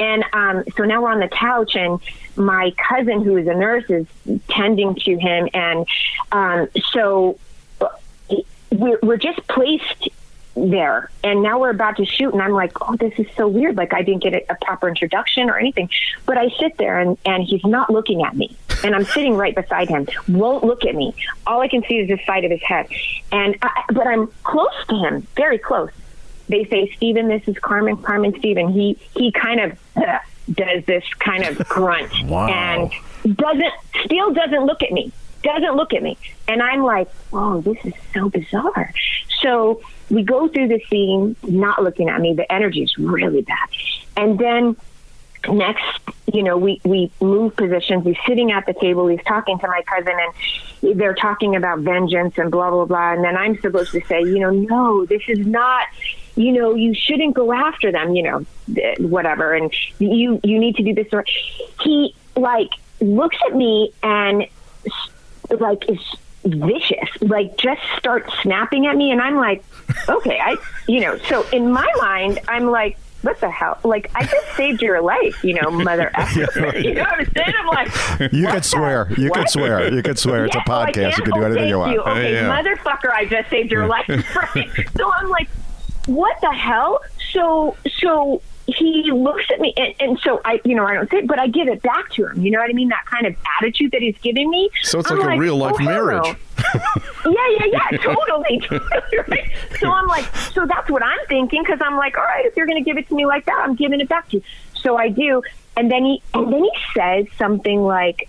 And 0.00 0.24
um, 0.32 0.64
so 0.76 0.84
now 0.84 1.02
we're 1.02 1.12
on 1.12 1.20
the 1.20 1.28
couch, 1.28 1.76
and 1.76 2.00
my 2.34 2.72
cousin, 2.76 3.22
who 3.22 3.36
is 3.36 3.46
a 3.46 3.54
nurse, 3.54 3.88
is 3.88 4.08
tending 4.48 4.96
to 4.96 5.16
him, 5.16 5.48
and 5.54 5.86
um, 6.32 6.68
so 6.90 7.38
we're, 8.70 8.98
we're 9.02 9.16
just 9.16 9.46
placed 9.46 10.08
there. 10.70 11.10
And 11.22 11.42
now 11.42 11.58
we're 11.60 11.70
about 11.70 11.96
to 11.98 12.04
shoot 12.04 12.32
and 12.32 12.42
i'm 12.42 12.52
like 12.52 12.72
oh 12.82 12.96
this 12.96 13.12
is 13.18 13.26
so 13.36 13.46
weird. 13.48 13.76
Like 13.76 13.94
i 13.94 14.02
didn't 14.02 14.22
get 14.22 14.34
a, 14.34 14.56
proper 14.62 14.88
introduction 14.88 15.48
or 15.50 15.58
anything. 15.58 15.88
But 16.26 16.38
i 16.38 16.48
sit 16.60 16.76
there 16.78 16.98
and, 16.98 17.16
and 17.24 17.44
he's 17.44 17.64
not 17.64 17.90
looking 17.90 18.22
at 18.22 18.36
me. 18.36 18.56
And 18.84 18.94
i'm 18.94 19.04
sitting 19.04 19.34
right 19.34 19.54
beside 19.54 19.88
him. 19.88 20.06
Won't 20.28 20.64
look 20.64 20.84
at 20.84 20.94
me. 20.94 21.14
All 21.46 21.60
i 21.60 21.68
can 21.68 21.82
see 21.88 21.98
is 21.98 22.08
the 22.08 22.18
side 22.26 22.44
of 22.44 22.50
his 22.50 22.62
head. 22.62 22.88
And 23.32 23.56
I, 23.62 23.84
but 23.92 24.06
i'm 24.06 24.26
close 24.44 24.74
to 24.88 24.96
him 24.96 25.26
very 25.36 25.58
close. 25.58 25.90
They 26.48 26.64
say 26.64 26.90
Steven, 26.96 27.28
this 27.28 27.46
is 27.46 27.58
carmen 27.58 27.96
carmen 27.98 28.34
Steven. 28.38 28.68
he 28.72 28.98
he 29.14 29.30
kind 29.32 29.60
of 29.60 29.78
uh, 29.96 30.18
does 30.52 30.84
this 30.86 31.04
kind 31.18 31.44
of 31.44 31.58
grunt 31.68 32.10
Wow. 32.24 32.48
and 32.48 33.36
doesn't 33.36 33.74
still 34.04 34.32
doesn't 34.32 34.64
look 34.64 34.82
at 34.82 34.92
me 34.92 35.12
doesn't 35.42 35.76
look 35.76 35.92
at 35.94 36.02
me. 36.02 36.16
And 36.48 36.60
i'm 36.62 36.82
like 36.82 37.08
whoa 37.30 37.60
this 37.60 37.76
is 37.84 37.92
so 38.14 38.28
bizarre. 38.28 38.92
So 39.40 39.80
we 40.10 40.22
go 40.22 40.48
through 40.48 40.68
the 40.68 40.80
scene 40.90 41.36
not 41.42 41.82
looking 41.82 42.08
at 42.08 42.20
me. 42.20 42.34
The 42.34 42.50
energy 42.50 42.82
is 42.82 42.96
really 42.98 43.42
bad. 43.42 43.68
And 44.16 44.38
then 44.38 44.76
next 45.48 46.00
you 46.32 46.42
know 46.42 46.56
we 46.56 46.80
we 46.84 47.10
move 47.20 47.56
positions. 47.56 48.04
He's 48.04 48.16
sitting 48.26 48.50
at 48.52 48.66
the 48.66 48.74
table. 48.74 49.06
He's 49.06 49.22
talking 49.24 49.58
to 49.58 49.68
my 49.68 49.82
cousin 49.82 50.14
and 50.18 50.98
they're 50.98 51.14
talking 51.14 51.56
about 51.56 51.80
vengeance 51.80 52.36
and 52.38 52.50
blah 52.50 52.70
blah 52.70 52.84
blah. 52.84 53.12
And 53.12 53.24
then 53.24 53.36
i'm 53.36 53.58
supposed 53.60 53.92
to 53.92 54.00
say 54.06 54.20
you 54.20 54.38
know 54.40 54.50
no 54.50 55.06
this 55.06 55.22
is 55.28 55.46
not 55.46 55.86
you 56.36 56.52
know 56.52 56.74
you 56.74 56.94
shouldn't 56.94 57.34
go 57.34 57.52
after 57.52 57.92
them 57.92 58.14
you 58.14 58.22
know 58.22 58.46
whatever. 58.98 59.54
And 59.54 59.72
you 59.98 60.40
you 60.42 60.58
need 60.58 60.76
to 60.76 60.82
do 60.82 60.94
this. 60.94 61.06
Or 61.12 61.24
he 61.82 62.14
like 62.36 62.70
looks 63.00 63.36
at 63.46 63.54
me 63.54 63.92
and 64.02 64.46
like 65.50 65.88
is 65.88 66.00
vicious 66.44 67.08
like 67.20 67.56
just 67.58 67.80
start 67.98 68.30
snapping 68.42 68.86
at 68.86 68.96
me 68.96 69.10
and 69.10 69.20
i'm 69.20 69.36
like 69.36 69.62
okay 70.08 70.38
i 70.40 70.56
you 70.86 71.00
know 71.00 71.18
so 71.18 71.46
in 71.50 71.70
my 71.70 71.90
mind 72.00 72.38
i'm 72.48 72.70
like 72.70 72.96
what 73.22 73.38
the 73.40 73.50
hell 73.50 73.76
like 73.84 74.08
i 74.14 74.22
just 74.24 74.46
saved 74.56 74.80
your 74.80 75.00
life 75.02 75.42
you 75.42 75.52
know 75.60 75.68
mother 75.70 76.10
effer. 76.14 76.76
you 76.78 76.94
know 76.94 77.02
what 77.02 77.18
i'm 77.20 77.32
saying 77.34 77.52
i'm 77.58 77.66
like 77.66 78.32
You 78.32 78.44
what 78.44 78.54
could 78.54 78.62
the- 78.62 78.68
swear. 78.68 79.08
You 79.18 79.28
what? 79.30 79.38
could 79.40 79.48
swear. 79.50 79.92
You 79.92 80.02
could 80.02 80.18
swear. 80.18 80.44
It's 80.46 80.54
a 80.54 80.58
Yeah, 80.58 80.64
podcast. 80.64 81.16
You 81.18 81.24
can? 81.24 81.32
can 81.32 81.40
do 81.40 81.46
anything 81.46 81.68
you 81.68 81.82
thank 81.84 81.96
want. 82.04 82.16
Okay, 82.16 82.34
Yeah. 82.34 82.62
motherfucker, 82.62 83.10
I 83.12 83.24
just 83.24 83.50
saved 83.50 83.72
your 83.72 83.86
life. 83.96 84.06
Right. 84.54 84.70
so 84.96 85.12
I'm 85.12 85.28
like, 85.28 85.48
what 86.06 86.40
the 86.40 86.52
hell? 86.52 87.00
So 87.32 87.76
so 87.98 88.40
he 88.76 89.10
looks 89.12 89.44
at 89.50 89.60
me 89.60 89.72
and, 89.76 89.94
and 89.98 90.18
so 90.20 90.40
I 90.44 90.60
you 90.64 90.74
know, 90.74 90.86
I 90.86 90.94
don't 90.94 91.10
say 91.10 91.22
but 91.22 91.38
I 91.38 91.46
give 91.48 91.68
it 91.68 91.82
back 91.82 92.10
to 92.12 92.26
him. 92.26 92.42
You 92.42 92.50
know 92.50 92.58
what 92.60 92.70
I 92.70 92.74
mean? 92.74 92.88
That 92.88 93.06
kind 93.06 93.26
of 93.26 93.34
attitude 93.58 93.92
that 93.92 94.02
he's 94.02 94.16
giving 94.18 94.50
me. 94.50 94.70
So 94.82 95.00
it's 95.00 95.10
I'm 95.10 95.18
like 95.18 95.36
a 95.36 95.40
real 95.40 95.56
life 95.56 95.76
oh, 95.80 95.84
marriage. 95.84 96.36
yeah, 96.74 97.48
yeah, 97.58 97.64
yeah, 97.66 97.98
totally. 97.98 98.62
right? 99.28 99.50
So 99.80 99.90
I'm 99.90 100.06
like, 100.06 100.24
so 100.52 100.66
that's 100.66 100.90
what 100.90 101.02
I'm 101.02 101.18
thinking 101.28 101.62
because 101.62 101.80
I'm 101.82 101.96
like, 101.96 102.18
all 102.18 102.24
right, 102.24 102.44
if 102.44 102.56
you're 102.56 102.66
going 102.66 102.82
to 102.82 102.84
give 102.84 102.98
it 102.98 103.08
to 103.08 103.14
me 103.14 103.26
like 103.26 103.46
that, 103.46 103.58
I'm 103.60 103.74
giving 103.74 104.00
it 104.00 104.08
back 104.08 104.28
to 104.30 104.36
you. 104.36 104.42
So 104.74 104.96
I 104.96 105.08
do, 105.08 105.42
and 105.76 105.90
then 105.90 106.04
he 106.04 106.22
and 106.34 106.52
then 106.52 106.64
he 106.64 106.70
says 106.94 107.26
something 107.38 107.80
like 107.82 108.28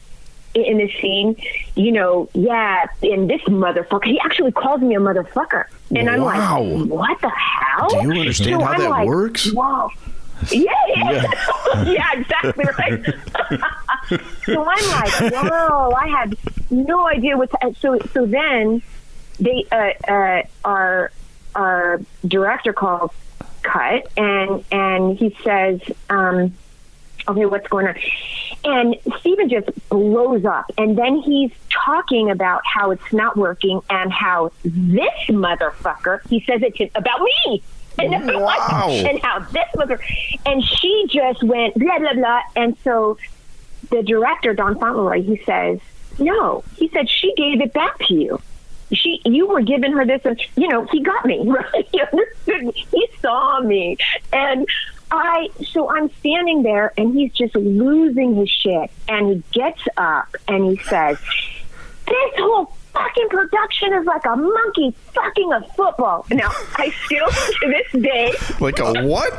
in 0.55 0.77
the 0.77 0.91
scene, 0.99 1.35
you 1.75 1.91
know, 1.91 2.29
yeah, 2.33 2.85
and 3.03 3.29
this 3.29 3.41
motherfucker. 3.41 4.05
He 4.05 4.19
actually 4.19 4.51
calls 4.51 4.81
me 4.81 4.95
a 4.95 4.99
motherfucker, 4.99 5.65
and 5.95 6.09
I'm 6.09 6.21
Wow. 6.21 6.61
like, 6.61 6.89
what 6.89 7.21
the 7.21 7.29
hell? 7.29 7.89
Do 7.89 7.97
you 8.01 8.19
understand 8.21 8.59
So 8.59 8.65
how 8.65 8.73
I'm 8.73 8.79
that 8.79 8.89
like, 8.89 9.07
works? 9.07 9.51
Whoa. 9.51 9.89
Yeah, 10.51 10.71
yeah, 10.95 11.83
yeah, 11.83 12.19
exactly 12.19 12.65
right. 12.77 13.05
so 14.45 14.63
I'm 14.67 14.89
like, 14.89 15.33
whoa, 15.33 15.91
I 15.91 16.07
had 16.07 16.37
no 16.69 17.07
idea 17.07 17.37
what. 17.37 17.51
To, 17.51 17.75
so 17.79 17.99
so 18.13 18.25
then 18.25 18.81
they 19.39 19.65
uh, 19.71 19.91
uh, 20.11 20.43
our 20.65 21.11
our 21.55 22.01
director 22.27 22.73
calls 22.73 23.11
cut 23.61 24.07
and 24.17 24.63
and 24.71 25.17
he 25.17 25.35
says, 25.43 25.81
um, 26.09 26.53
okay, 27.27 27.45
what's 27.45 27.67
going 27.67 27.87
on? 27.87 27.95
And 28.63 28.95
Steven 29.19 29.49
just 29.49 29.69
blows 29.89 30.45
up. 30.45 30.71
And 30.77 30.97
then 30.97 31.17
he's 31.17 31.51
talking 31.69 32.29
about 32.29 32.61
how 32.65 32.91
it's 32.91 33.13
not 33.13 33.37
working 33.37 33.81
and 33.89 34.11
how 34.11 34.51
this 34.63 35.13
motherfucker, 35.29 36.27
he 36.27 36.43
says 36.45 36.61
it 36.61 36.75
to, 36.75 36.89
about 36.95 37.21
me. 37.21 37.63
And, 38.03 38.33
Wow. 38.41 38.89
and 38.89 39.21
how 39.21 39.39
this 39.39 39.67
mother, 39.75 39.99
and 40.45 40.63
she 40.63 41.05
just 41.09 41.43
went 41.43 41.75
blah, 41.75 41.99
blah, 41.99 42.13
blah. 42.13 42.41
And 42.55 42.77
so 42.83 43.17
the 43.89 44.03
director, 44.03 44.53
Don 44.53 44.77
Fauntleroy, 44.79 45.21
he 45.23 45.41
says, 45.45 45.79
no, 46.17 46.63
he 46.77 46.89
said, 46.89 47.09
she 47.09 47.33
gave 47.35 47.61
it 47.61 47.73
back 47.73 47.97
to 48.07 48.13
you. 48.13 48.39
She 48.91 49.21
you 49.23 49.45
were 49.47 49.61
giving 49.61 49.91
her 49.93 50.03
this 50.05 50.21
and 50.25 50.41
you 50.55 50.67
know 50.67 50.83
he 50.85 51.01
got 51.01 51.23
me. 51.25 51.43
Right? 51.47 51.87
He 51.91 52.01
understood 52.01 52.63
me. 52.65 52.85
he 52.91 53.07
saw 53.21 53.59
me. 53.61 53.97
And 54.33 54.65
i 55.11 55.49
so 55.71 55.89
i'm 55.91 56.09
standing 56.19 56.61
there 56.63 56.91
and 56.97 57.13
he's 57.15 57.31
just 57.33 57.55
losing 57.55 58.33
his 58.35 58.49
shit. 58.49 58.89
And 59.07 59.27
he 59.29 59.43
gets 59.51 59.81
up 59.95 60.35
and 60.47 60.65
he 60.65 60.77
says 60.85 61.19
this 62.07 62.31
whole 62.37 62.73
fucking 62.99 63.29
production 63.29 63.93
is 63.93 64.05
like 64.05 64.25
a 64.25 64.35
monkey 64.35 64.93
fucking 65.13 65.51
a 65.53 65.61
football 65.75 66.25
now 66.31 66.49
i 66.75 66.89
still 67.05 67.27
to 67.29 67.67
this 67.93 68.01
day 68.03 68.33
Like 68.59 68.79
a 68.79 69.03
what? 69.05 69.33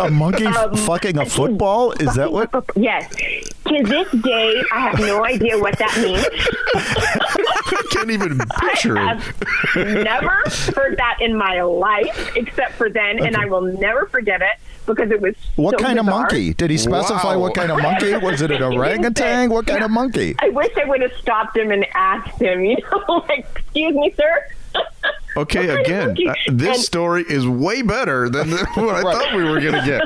A 0.00 0.10
monkey 0.10 0.46
Um, 0.46 0.74
fucking 0.74 1.16
a 1.18 1.24
football? 1.26 1.92
Is 1.92 2.14
that 2.14 2.32
what? 2.32 2.50
yes 2.74 3.08
to 3.14 3.82
this 3.84 4.10
day 4.22 4.60
i 4.72 4.80
have 4.80 4.98
no 4.98 5.24
idea 5.24 5.56
what 5.58 5.78
that 5.78 5.94
means 6.02 6.26
I 6.74 7.82
can't 7.92 8.10
even 8.10 8.38
picture 8.60 8.98
I 8.98 9.12
it. 9.12 9.20
have 9.20 10.04
never 10.04 10.42
heard 10.74 10.96
that 10.98 11.18
in 11.20 11.36
my 11.36 11.62
life, 11.62 12.36
except 12.36 12.72
for 12.72 12.88
then, 12.90 13.24
and 13.24 13.36
I 13.36 13.46
will 13.46 13.60
never 13.62 14.06
forget 14.06 14.40
it 14.42 14.56
because 14.86 15.10
it 15.10 15.20
was 15.20 15.34
What 15.56 15.78
so 15.78 15.84
kind 15.84 15.98
of 15.98 16.06
monkey? 16.06 16.54
Did 16.54 16.70
he 16.70 16.78
specify 16.78 17.34
Wow. 17.36 17.40
what 17.42 17.54
kind 17.54 17.70
of 17.70 17.80
monkey? 17.82 18.16
Was 18.16 18.40
it 18.42 18.50
an 18.50 18.62
orangutan? 18.72 19.50
What 19.50 19.66
kind 19.66 19.84
of 19.84 19.90
monkey? 19.90 20.34
I 20.38 20.48
wish 20.50 20.70
I 20.76 20.84
would 20.86 21.00
have 21.02 21.12
stopped 21.20 21.56
him 21.56 21.70
and 21.70 21.86
asked 21.94 22.40
him, 22.40 22.64
you 22.64 22.76
know, 22.90 23.24
like, 23.28 23.46
excuse 23.56 23.94
me, 23.94 24.12
sir. 24.16 24.46
Okay, 24.74 24.80
What 25.36 25.48
kind 25.48 25.70
of 25.70 25.78
again, 25.78 26.28
uh, 26.28 26.34
this 26.52 26.76
And 26.76 26.84
story 26.84 27.24
is 27.28 27.46
way 27.46 27.82
better 27.82 28.28
than 28.28 28.50
the- 28.50 28.66
what 28.74 28.94
I 28.96 29.02
thought 29.02 29.34
we 29.34 29.44
were 29.44 29.60
going 29.60 29.74
to 29.74 29.84
get. 29.84 30.02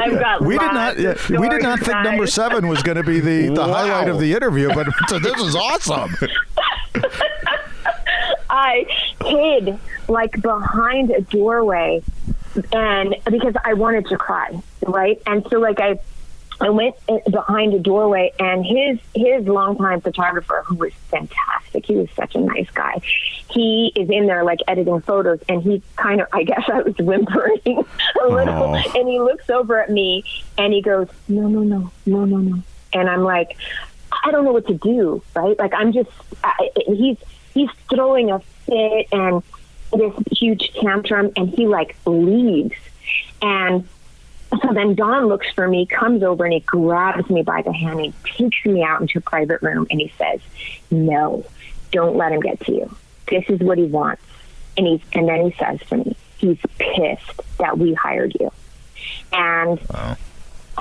I've 0.00 0.20
got 0.20 0.42
We 0.42 0.58
did 0.58 0.72
not. 0.72 0.98
Yeah, 0.98 1.14
we 1.30 1.48
did 1.48 1.62
not 1.62 1.78
stories, 1.80 1.86
think 1.86 2.04
number 2.04 2.26
seven 2.26 2.68
was 2.68 2.82
going 2.82 2.96
to 2.98 3.02
be 3.04 3.20
the, 3.20 3.48
the 3.48 3.60
Wow. 3.60 3.72
highlight 3.72 4.08
of 4.08 4.18
the 4.20 4.32
interview, 4.34 4.72
but 4.74 4.86
so 5.08 5.18
this 5.18 5.40
is 5.40 5.54
awesome. 5.56 6.14
I 8.48 8.86
hid 9.24 9.78
like 10.08 10.40
behind 10.40 11.10
a 11.10 11.20
doorway 11.22 12.02
and 12.72 13.14
because 13.30 13.54
I 13.64 13.74
wanted 13.74 14.06
to 14.06 14.16
cry, 14.16 14.60
right? 14.86 15.20
And 15.26 15.46
so 15.50 15.58
like 15.58 15.80
I 15.80 15.98
I 16.58 16.70
went 16.70 16.94
behind 17.30 17.74
a 17.74 17.78
doorway 17.78 18.32
and 18.38 18.64
his 18.64 18.98
his 19.14 19.46
longtime 19.46 20.00
photographer 20.00 20.62
who 20.66 20.76
was 20.76 20.92
fantastic. 21.10 21.84
He 21.84 21.96
was 21.96 22.08
such 22.16 22.34
a 22.34 22.40
nice 22.40 22.70
guy. 22.70 23.00
He 23.50 23.92
is 23.94 24.08
in 24.08 24.26
there 24.26 24.42
like 24.42 24.60
editing 24.66 25.00
photos 25.02 25.40
and 25.48 25.62
he 25.62 25.82
kind 25.96 26.20
of 26.22 26.28
I 26.32 26.44
guess 26.44 26.62
I 26.72 26.80
was 26.82 26.96
whimpering 26.96 27.60
a 28.22 28.26
little 28.28 28.54
Oh. 28.54 28.74
and 28.74 29.08
he 29.08 29.20
looks 29.20 29.50
over 29.50 29.80
at 29.82 29.90
me 29.90 30.24
and 30.56 30.72
he 30.72 30.80
goes, 30.80 31.08
"No, 31.28 31.46
no, 31.48 31.60
no. 31.60 31.90
No, 32.06 32.24
no, 32.24 32.38
no." 32.38 32.62
And 32.94 33.10
I'm 33.10 33.22
like 33.22 33.56
I 34.24 34.30
don't 34.30 34.44
know 34.46 34.52
what 34.52 34.66
to 34.68 34.74
do, 34.74 35.22
right? 35.34 35.58
Like 35.58 35.74
I'm 35.74 35.92
just 35.92 36.08
I, 36.42 36.70
he's 36.86 37.18
he's 37.52 37.68
throwing 37.90 38.30
a 38.30 38.38
fit 38.64 39.08
and 39.12 39.42
this 39.92 40.12
huge 40.32 40.72
tantrum, 40.74 41.32
and 41.36 41.48
he 41.48 41.66
like 41.66 41.96
leaves, 42.06 42.76
and 43.42 43.86
so 44.50 44.72
then 44.72 44.94
Don 44.94 45.26
looks 45.26 45.50
for 45.50 45.66
me, 45.66 45.86
comes 45.86 46.22
over, 46.22 46.44
and 46.44 46.54
he 46.54 46.60
grabs 46.60 47.28
me 47.28 47.42
by 47.42 47.62
the 47.62 47.72
hand, 47.72 48.00
and 48.00 48.14
he 48.14 48.32
takes 48.36 48.64
me 48.64 48.82
out 48.82 49.00
into 49.00 49.18
a 49.18 49.20
private 49.20 49.60
room, 49.62 49.86
and 49.90 50.00
he 50.00 50.12
says, 50.18 50.40
"No, 50.90 51.44
don't 51.90 52.16
let 52.16 52.32
him 52.32 52.40
get 52.40 52.60
to 52.60 52.72
you. 52.72 52.96
This 53.28 53.44
is 53.48 53.60
what 53.60 53.78
he 53.78 53.84
wants." 53.84 54.22
And 54.76 54.86
he's 54.86 55.00
and 55.12 55.28
then 55.28 55.50
he 55.50 55.56
says 55.58 55.80
to 55.88 55.96
me, 55.96 56.16
"He's 56.38 56.58
pissed 56.78 57.40
that 57.58 57.78
we 57.78 57.94
hired 57.94 58.34
you." 58.38 58.50
And 59.32 59.80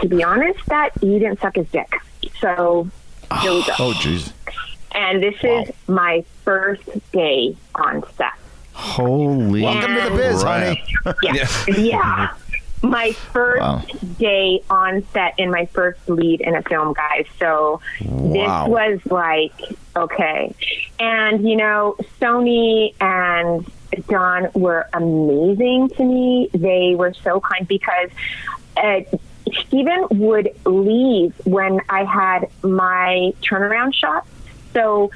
to 0.02 0.08
be 0.08 0.24
honest, 0.24 0.60
that 0.68 0.92
you 1.02 1.20
didn't 1.20 1.40
suck 1.40 1.56
his 1.56 1.68
dick. 1.70 1.94
So 2.40 2.90
we 3.32 3.64
go. 3.66 3.74
Oh, 3.80 3.94
jeez. 3.98 4.32
And 4.92 5.22
this 5.22 5.36
is 5.44 5.74
my 5.88 6.24
first 6.44 6.84
day 7.12 7.56
on 7.76 8.04
set. 8.18 8.34
Holy 8.76 9.62
Welcome 9.62 9.96
to 9.96 10.10
the 10.10 10.16
biz, 10.16 10.44
crap. 10.44 10.78
honey. 11.06 11.16
Yeah. 11.24 11.48
yeah. 11.78 12.34
My 12.82 13.14
first 13.14 13.62
Wow. 13.62 13.84
day 14.20 14.62
on 14.70 15.04
set 15.14 15.34
in 15.40 15.50
my 15.50 15.66
first 15.68 16.08
lead 16.10 16.42
in 16.42 16.56
a 16.56 16.62
film, 16.62 16.94
guys. 16.94 17.26
So 17.40 17.80
Wow. 18.04 18.64
this 18.66 18.70
was 18.70 19.00
like, 19.12 19.54
okay. 19.96 20.54
And, 21.00 21.48
you 21.50 21.56
know, 21.56 21.96
Sony 22.22 22.94
and 23.00 23.66
Don 24.08 24.50
were 24.54 24.88
amazing 24.94 25.90
to 25.96 26.04
me. 26.04 26.50
They 26.54 26.96
were 26.96 27.14
so 27.24 27.40
kind 27.40 27.66
because 27.68 28.10
uh, 28.78 29.00
Steven 29.66 30.08
would 30.12 30.50
leave 30.66 31.34
when 31.46 31.80
I 31.90 32.04
had 32.04 32.50
my 32.62 33.32
turnaround 33.42 33.96
shot. 33.96 34.28
So 34.74 35.12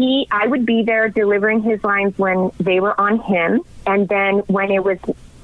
he, 0.00 0.26
I 0.30 0.46
would 0.46 0.64
be 0.64 0.82
there 0.82 1.08
delivering 1.10 1.62
his 1.62 1.82
lines 1.84 2.16
when 2.18 2.50
they 2.58 2.80
were 2.80 2.98
on 2.98 3.20
him, 3.20 3.60
and 3.86 4.08
then 4.08 4.38
when 4.46 4.70
it 4.70 4.82
was 4.82 4.98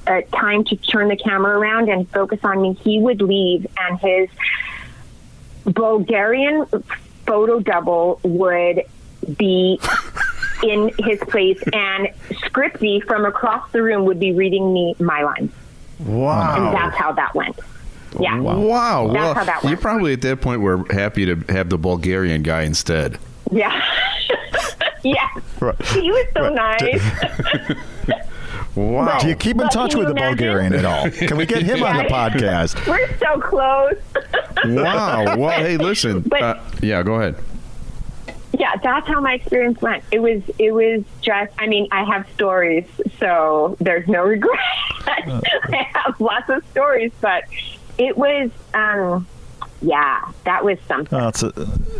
uh, 0.07 0.23
time 0.35 0.65
to 0.65 0.77
turn 0.77 1.09
the 1.09 1.17
camera 1.17 1.59
around 1.59 1.91
and 1.91 2.09
focus 2.11 2.41
on 2.43 2.63
me, 2.63 2.73
he 2.73 2.99
would 2.99 3.21
leave, 3.21 3.67
and 3.79 3.99
his 4.01 4.29
Bulgarian 5.65 6.65
photo 7.27 7.61
double 7.61 8.21
would 8.23 8.83
be 9.37 9.79
in 10.63 10.91
his 11.01 11.19
place, 11.21 11.63
and 11.73 12.09
Scripty 12.31 13.03
from 13.05 13.25
across 13.27 13.71
the 13.73 13.83
room 13.83 14.05
would 14.07 14.21
be 14.21 14.33
reading 14.33 14.73
me 14.73 14.95
my 14.99 15.23
lines, 15.23 15.53
Wow. 16.01 16.55
and 16.57 16.75
that's 16.75 16.97
how 16.97 17.13
that 17.13 17.35
went. 17.35 17.59
Yeah. 18.19 18.39
Wow. 18.41 19.09
That's 19.09 19.15
well, 19.15 19.35
how 19.35 19.45
that 19.45 19.55
went. 19.57 19.65
you 19.65 19.69
went. 19.71 19.81
probably 19.83 20.13
at 20.15 20.23
that 20.23 20.41
point 20.41 20.63
were 20.63 20.85
happy 20.91 21.27
to 21.27 21.37
have 21.53 21.69
the 21.69 21.77
Bulgarian 21.77 22.43
guy 22.43 22.63
instead. 22.63 23.19
Yeah. 23.51 23.83
Yeah. 25.15 25.29
Right. 25.61 25.83
He 25.87 26.11
was 26.11 26.27
so 26.37 26.49
nice. 26.51 27.03
Wow. 28.75 29.19
Do 29.21 29.29
you 29.29 29.37
keep 29.37 29.59
in 29.59 29.69
touch 29.69 29.95
with 29.95 30.05
the 30.07 30.11
imagine? 30.13 30.37
Bulgarian 30.37 30.75
at 30.75 30.85
all? 30.85 31.11
Can 31.11 31.39
we 31.39 31.47
get 31.47 31.63
him 31.63 31.83
on 31.83 31.97
the 31.97 32.03
podcast? 32.11 32.87
We're 32.87 33.09
so 33.19 33.41
close. 33.41 33.95
wow. 34.67 35.37
Well, 35.39 35.51
hey, 35.59 35.79
listen. 35.79 36.21
But- 36.21 36.43
uh, 36.43 36.61
yeah, 36.83 37.03
go 37.03 37.15
ahead. 37.15 37.37
yeah, 38.59 38.77
that's 38.83 39.07
how 39.09 39.21
my 39.23 39.33
experience 39.35 39.81
went. 39.81 40.05
It 40.13 40.21
was 40.21 40.43
it 40.59 40.73
was 40.73 41.03
just 41.23 41.53
I 41.59 41.67
mean, 41.69 41.89
I 41.91 42.05
have 42.05 42.27
stories, 42.35 42.85
so 43.19 43.77
there's 43.81 44.07
no 44.09 44.23
regret. 44.35 44.59
I 45.07 45.89
have 45.95 46.21
lots 46.21 46.51
of 46.51 46.63
stories, 46.71 47.13
but 47.23 47.45
it 47.97 48.17
was 48.19 48.51
um 48.75 49.27
yeah, 49.83 50.31
that 50.45 50.65
was 50.65 50.79
something. 50.89 51.19
Oh, 51.19 51.29
it's 51.29 51.43
a, 51.43 51.51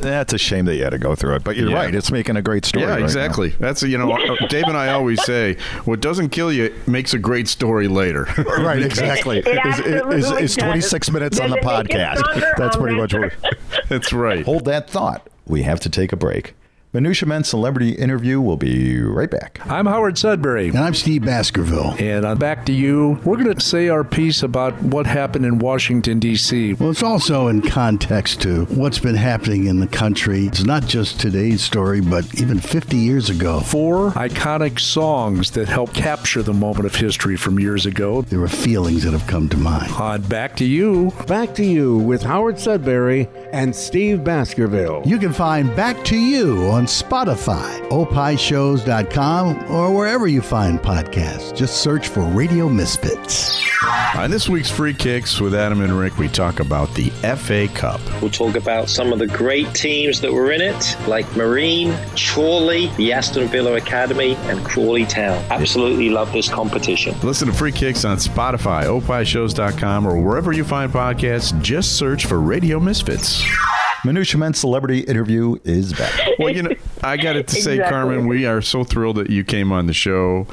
that's 0.01 0.33
a 0.33 0.39
shame 0.39 0.65
that 0.67 0.77
you 0.77 0.83
had 0.85 0.91
to 0.91 0.99
go 0.99 1.15
through 1.15 1.35
it, 1.37 1.45
but 1.45 1.57
you're 1.57 1.69
Yeah. 1.71 1.77
right. 1.77 1.95
It's 1.95 2.11
making 2.11 2.37
a 2.37 2.43
great 2.43 2.65
story. 2.65 2.85
Yeah, 2.85 2.91
right 2.93 2.99
now. 3.01 3.05
exactly. 3.05 3.51
That's 3.59 3.83
you 3.83 3.99
know, 3.99 4.17
Dave 4.49 4.65
and 4.67 4.77
I 4.77 4.93
always 4.93 5.23
say, 5.25 5.57
what 5.85 6.01
doesn't 6.01 6.31
kill 6.31 6.53
you 6.53 6.75
makes 6.87 7.13
a 7.15 7.19
great 7.19 7.49
story 7.49 7.89
later. 7.89 8.27
Right, 8.67 8.83
exactly. 8.83 9.39
It 9.41 9.47
Is, 9.67 9.79
is, 9.79 9.87
absolutely 10.03 10.45
is 10.45 10.57
26 10.57 11.07
does. 11.07 11.13
minutes 11.13 11.41
on 11.41 11.51
the 11.51 11.57
Does 11.57 11.65
it 11.65 11.87
make 11.89 11.91
it 11.95 11.99
podcast. 11.99 12.57
That's 12.57 12.77
pretty 12.77 12.97
much 12.97 13.13
what. 13.15 13.33
That's 13.89 14.13
right. 14.13 14.45
Hold 14.45 14.65
that 14.65 14.89
thought. 14.91 15.29
We 15.47 15.63
have 15.63 15.79
to 15.81 15.91
take 15.91 16.13
a 16.13 16.17
break. 16.17 16.55
Minutia 16.93 17.29
Men 17.29 17.45
celebrity 17.45 17.91
interview. 17.91 18.41
We'll 18.41 18.57
be 18.57 18.99
right 19.01 19.31
back. 19.31 19.61
I'm 19.67 19.85
Howard 19.87 20.17
Sudbury. 20.17 20.69
And 20.69 20.79
I'm 20.79 20.95
Steve 20.95 21.25
Baskerville. 21.27 21.95
And 21.99 22.25
on 22.25 22.39
Back 22.39 22.65
to 22.67 22.73
You, 22.73 23.21
we're 23.25 23.37
going 23.37 23.55
to 23.55 23.61
say 23.61 23.89
our 23.89 24.05
piece 24.05 24.43
about 24.43 24.81
what 24.83 25.05
happened 25.05 25.45
in 25.45 25.59
Washington, 25.59 26.21
D.C. 26.21 26.75
Well, 26.75 26.91
it's 26.91 27.03
also 27.03 27.49
in 27.49 27.61
context 27.61 28.41
to 28.43 28.65
what's 28.67 28.99
been 28.99 29.17
happening 29.17 29.67
in 29.67 29.81
the 29.81 29.87
country. 29.89 30.47
It's 30.47 30.65
not 30.65 30.87
just 30.87 31.21
today's 31.21 31.61
story, 31.63 32.01
but 32.01 32.41
even 32.41 32.61
50 32.61 32.97
years 32.97 33.29
ago. 33.29 33.61
Four 33.61 34.13
iconic 34.13 34.79
songs 34.79 35.51
that 35.51 35.69
help 35.69 35.93
capture 35.93 36.43
the 36.43 36.55
moment 36.55 36.87
of 36.87 36.95
history 36.95 37.37
from 37.37 37.59
years 37.59 37.85
ago. 37.85 38.23
There 38.23 38.41
are 38.43 38.49
feelings 38.49 39.03
that 39.03 39.13
have 39.13 39.27
come 39.27 39.49
to 39.51 39.57
mind. 39.59 39.93
On 39.93 40.23
Back 40.23 40.57
to 40.57 40.65
You, 40.65 41.13
Back 41.27 41.55
to 41.57 41.65
You 41.65 41.99
with 41.99 42.23
Howard 42.23 42.59
Sudbury 42.59 43.29
and 43.53 43.75
Steve 43.77 44.25
Baskerville. 44.25 45.03
You 45.05 45.19
can 45.19 45.33
find 45.35 45.75
Back 45.77 46.03
to 46.07 46.17
You 46.17 46.76
on 46.77 46.85
Spotify, 46.85 47.81
opishows.com, 47.89 49.71
or 49.71 49.95
wherever 49.95 50.27
you 50.27 50.43
find 50.43 50.79
podcasts. 50.79 51.57
Just 51.57 51.81
search 51.81 52.09
for 52.09 52.21
Radio 52.21 52.69
Misfits. 52.69 53.59
On 54.15 54.31
this 54.31 54.47
week's 54.47 54.71
Free 54.71 54.93
Kicks 54.93 55.41
with 55.41 55.55
Adam 55.55 55.81
and 55.81 55.99
Rick, 55.99 56.19
we 56.19 56.29
talk 56.29 56.61
about 56.61 56.93
the 56.95 57.09
FA 57.37 57.67
Cup. 57.75 57.99
We'll 58.21 58.31
talk 58.31 58.57
about 58.57 58.91
some 58.91 59.11
of 59.11 59.19
the 59.19 59.27
great 59.27 59.73
teams 59.73 60.21
that 60.21 60.31
were 60.31 60.53
in 60.53 60.61
it, 60.61 60.97
like 61.09 61.35
Marine, 61.35 61.97
Chorley, 62.15 62.89
the 62.99 63.11
Aston 63.11 63.49
Villa 63.49 63.77
Academy, 63.77 64.35
and 64.45 64.63
Crawley 64.63 65.07
Town. 65.07 65.43
Absolutely 65.51 66.11
love 66.11 66.31
this 66.35 66.49
competition. 66.49 67.19
Listen 67.23 67.49
to 67.49 67.55
Free 67.55 67.73
Kicks 67.73 68.05
on 68.05 68.19
Spotify, 68.19 68.85
opishows.com, 68.85 70.07
or 70.07 70.21
wherever 70.21 70.53
you 70.53 70.65
find 70.65 70.93
podcasts. 70.93 71.59
Just 71.63 71.97
search 71.97 72.27
for 72.27 72.39
Radio 72.39 72.79
Misfits. 72.79 73.43
Minutia 74.05 74.39
Men 74.39 74.55
celebrity 74.55 75.01
interview 75.01 75.57
is 75.65 75.93
back. 75.93 76.13
Well, 76.39 76.51
you 76.55 76.63
know, 76.63 76.71
I 77.03 77.17
got 77.17 77.37
it 77.37 77.49
to 77.49 77.55
say, 77.55 77.75
Exactly. 77.75 77.91
Carmen, 77.91 78.27
we 78.27 78.47
are 78.47 78.61
so 78.63 78.85
thrilled 78.85 79.17
that 79.17 79.31
you 79.31 79.43
came 79.45 79.73
on 79.73 79.87
the 79.87 79.93
show 79.95 80.47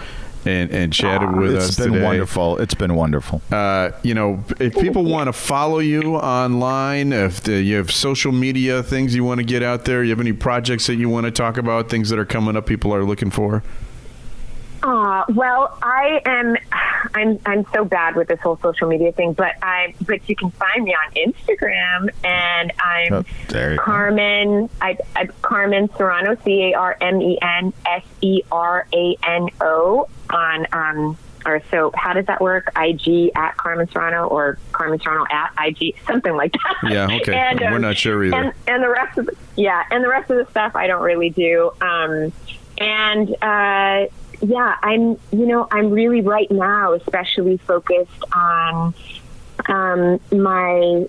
and, 0.46 0.72
and 0.72 0.92
chatted 0.92 1.36
with 1.38 1.56
It's 1.56 1.70
us. 1.70 1.78
been 1.78 1.94
today. 1.94 2.04
wonderful. 2.06 2.58
It's 2.60 2.74
been 2.74 2.96
wonderful. 2.96 3.42
Uh, 3.52 3.92
you 4.02 4.14
know, 4.14 4.44
if 4.60 4.74
people 4.76 5.04
want 5.06 5.28
to 5.28 5.34
follow 5.34 5.80
you 5.80 6.16
online, 6.16 7.14
if 7.14 7.42
the, 7.44 7.62
you 7.62 7.78
have 7.78 7.92
social 7.92 8.32
media 8.32 8.82
things 8.84 9.14
you 9.16 9.24
want 9.24 9.40
to 9.40 9.46
get 9.46 9.62
out 9.64 9.86
there, 9.86 10.04
you 10.04 10.10
have 10.10 10.20
any 10.20 10.34
projects 10.34 10.88
that 10.88 10.96
you 10.96 11.10
want 11.10 11.26
to 11.26 11.32
talk 11.32 11.58
about, 11.58 11.90
things 11.90 12.10
that 12.10 12.20
are 12.20 12.26
coming 12.26 12.56
up, 12.58 12.66
people 12.66 12.94
are 12.94 13.04
looking 13.06 13.30
for. 13.32 13.64
Uh, 14.82 15.24
well, 15.30 15.78
I 15.82 16.22
am. 16.26 16.58
I'm 17.14 17.40
I'm 17.46 17.66
so 17.74 17.86
bad 17.86 18.16
with 18.16 18.28
this 18.28 18.40
whole 18.40 18.58
social 18.58 18.88
media 18.88 19.12
thing, 19.12 19.34
but 19.34 19.56
I 19.62 19.94
but 20.06 20.28
you 20.28 20.36
can 20.36 20.52
find 20.52 20.84
me 20.84 20.94
on 20.94 21.14
Instagram, 21.14 22.10
and 22.24 22.72
I'm 22.80 23.14
Oh, 23.14 23.24
there 23.50 23.72
you 23.72 23.78
go. 23.78 23.84
Carmen. 23.84 24.70
I, 24.82 24.98
I 25.16 25.26
Carmen 25.42 25.90
Serrano, 25.98 26.38
C 26.44 26.72
A 26.72 26.74
R 26.74 26.98
M 27.00 27.22
E 27.22 27.38
N 27.42 27.74
S 27.86 28.04
E 28.22 28.42
R 28.52 28.88
A 28.94 29.18
N 29.24 29.50
O 29.62 30.08
on 30.30 30.68
um. 30.74 31.18
Or 31.46 31.62
so, 31.70 31.92
how 31.94 32.14
does 32.14 32.28
that 32.28 32.40
work? 32.40 32.72
IG 32.74 33.32
at 33.36 33.58
Carmen 33.58 33.90
Serrano 33.90 34.28
or 34.30 34.58
Carmen 34.72 34.98
Serrano 35.02 35.26
at 35.30 35.52
IG, 35.60 35.94
something 36.08 36.34
like 36.38 36.54
that. 36.54 36.90
Yeah, 36.90 37.18
okay. 37.18 37.36
And, 37.38 37.60
We're 37.60 37.76
um, 37.76 37.82
not 37.82 37.98
sure 37.98 38.24
either. 38.24 38.38
And, 38.38 38.54
and 38.66 38.82
the 38.82 38.88
rest 38.88 39.18
of 39.18 39.26
the, 39.26 39.36
yeah, 39.58 39.84
and 39.92 40.02
the 40.02 40.08
rest 40.08 40.32
of 40.32 40.38
the 40.38 40.50
stuff 40.52 40.74
I 40.74 40.88
don't 40.88 41.04
really 41.04 41.32
do. 41.32 41.72
Um, 41.82 42.32
and 42.78 43.36
uh, 43.44 44.06
yeah, 44.42 44.76
I'm 44.82 45.18
you 45.32 45.46
know 45.46 45.68
I'm 45.72 45.92
really 45.92 46.22
right 46.22 46.50
now 46.52 46.94
especially 46.94 47.58
focused 47.58 48.24
on 48.34 48.94
um, 49.68 50.20
my 50.32 51.08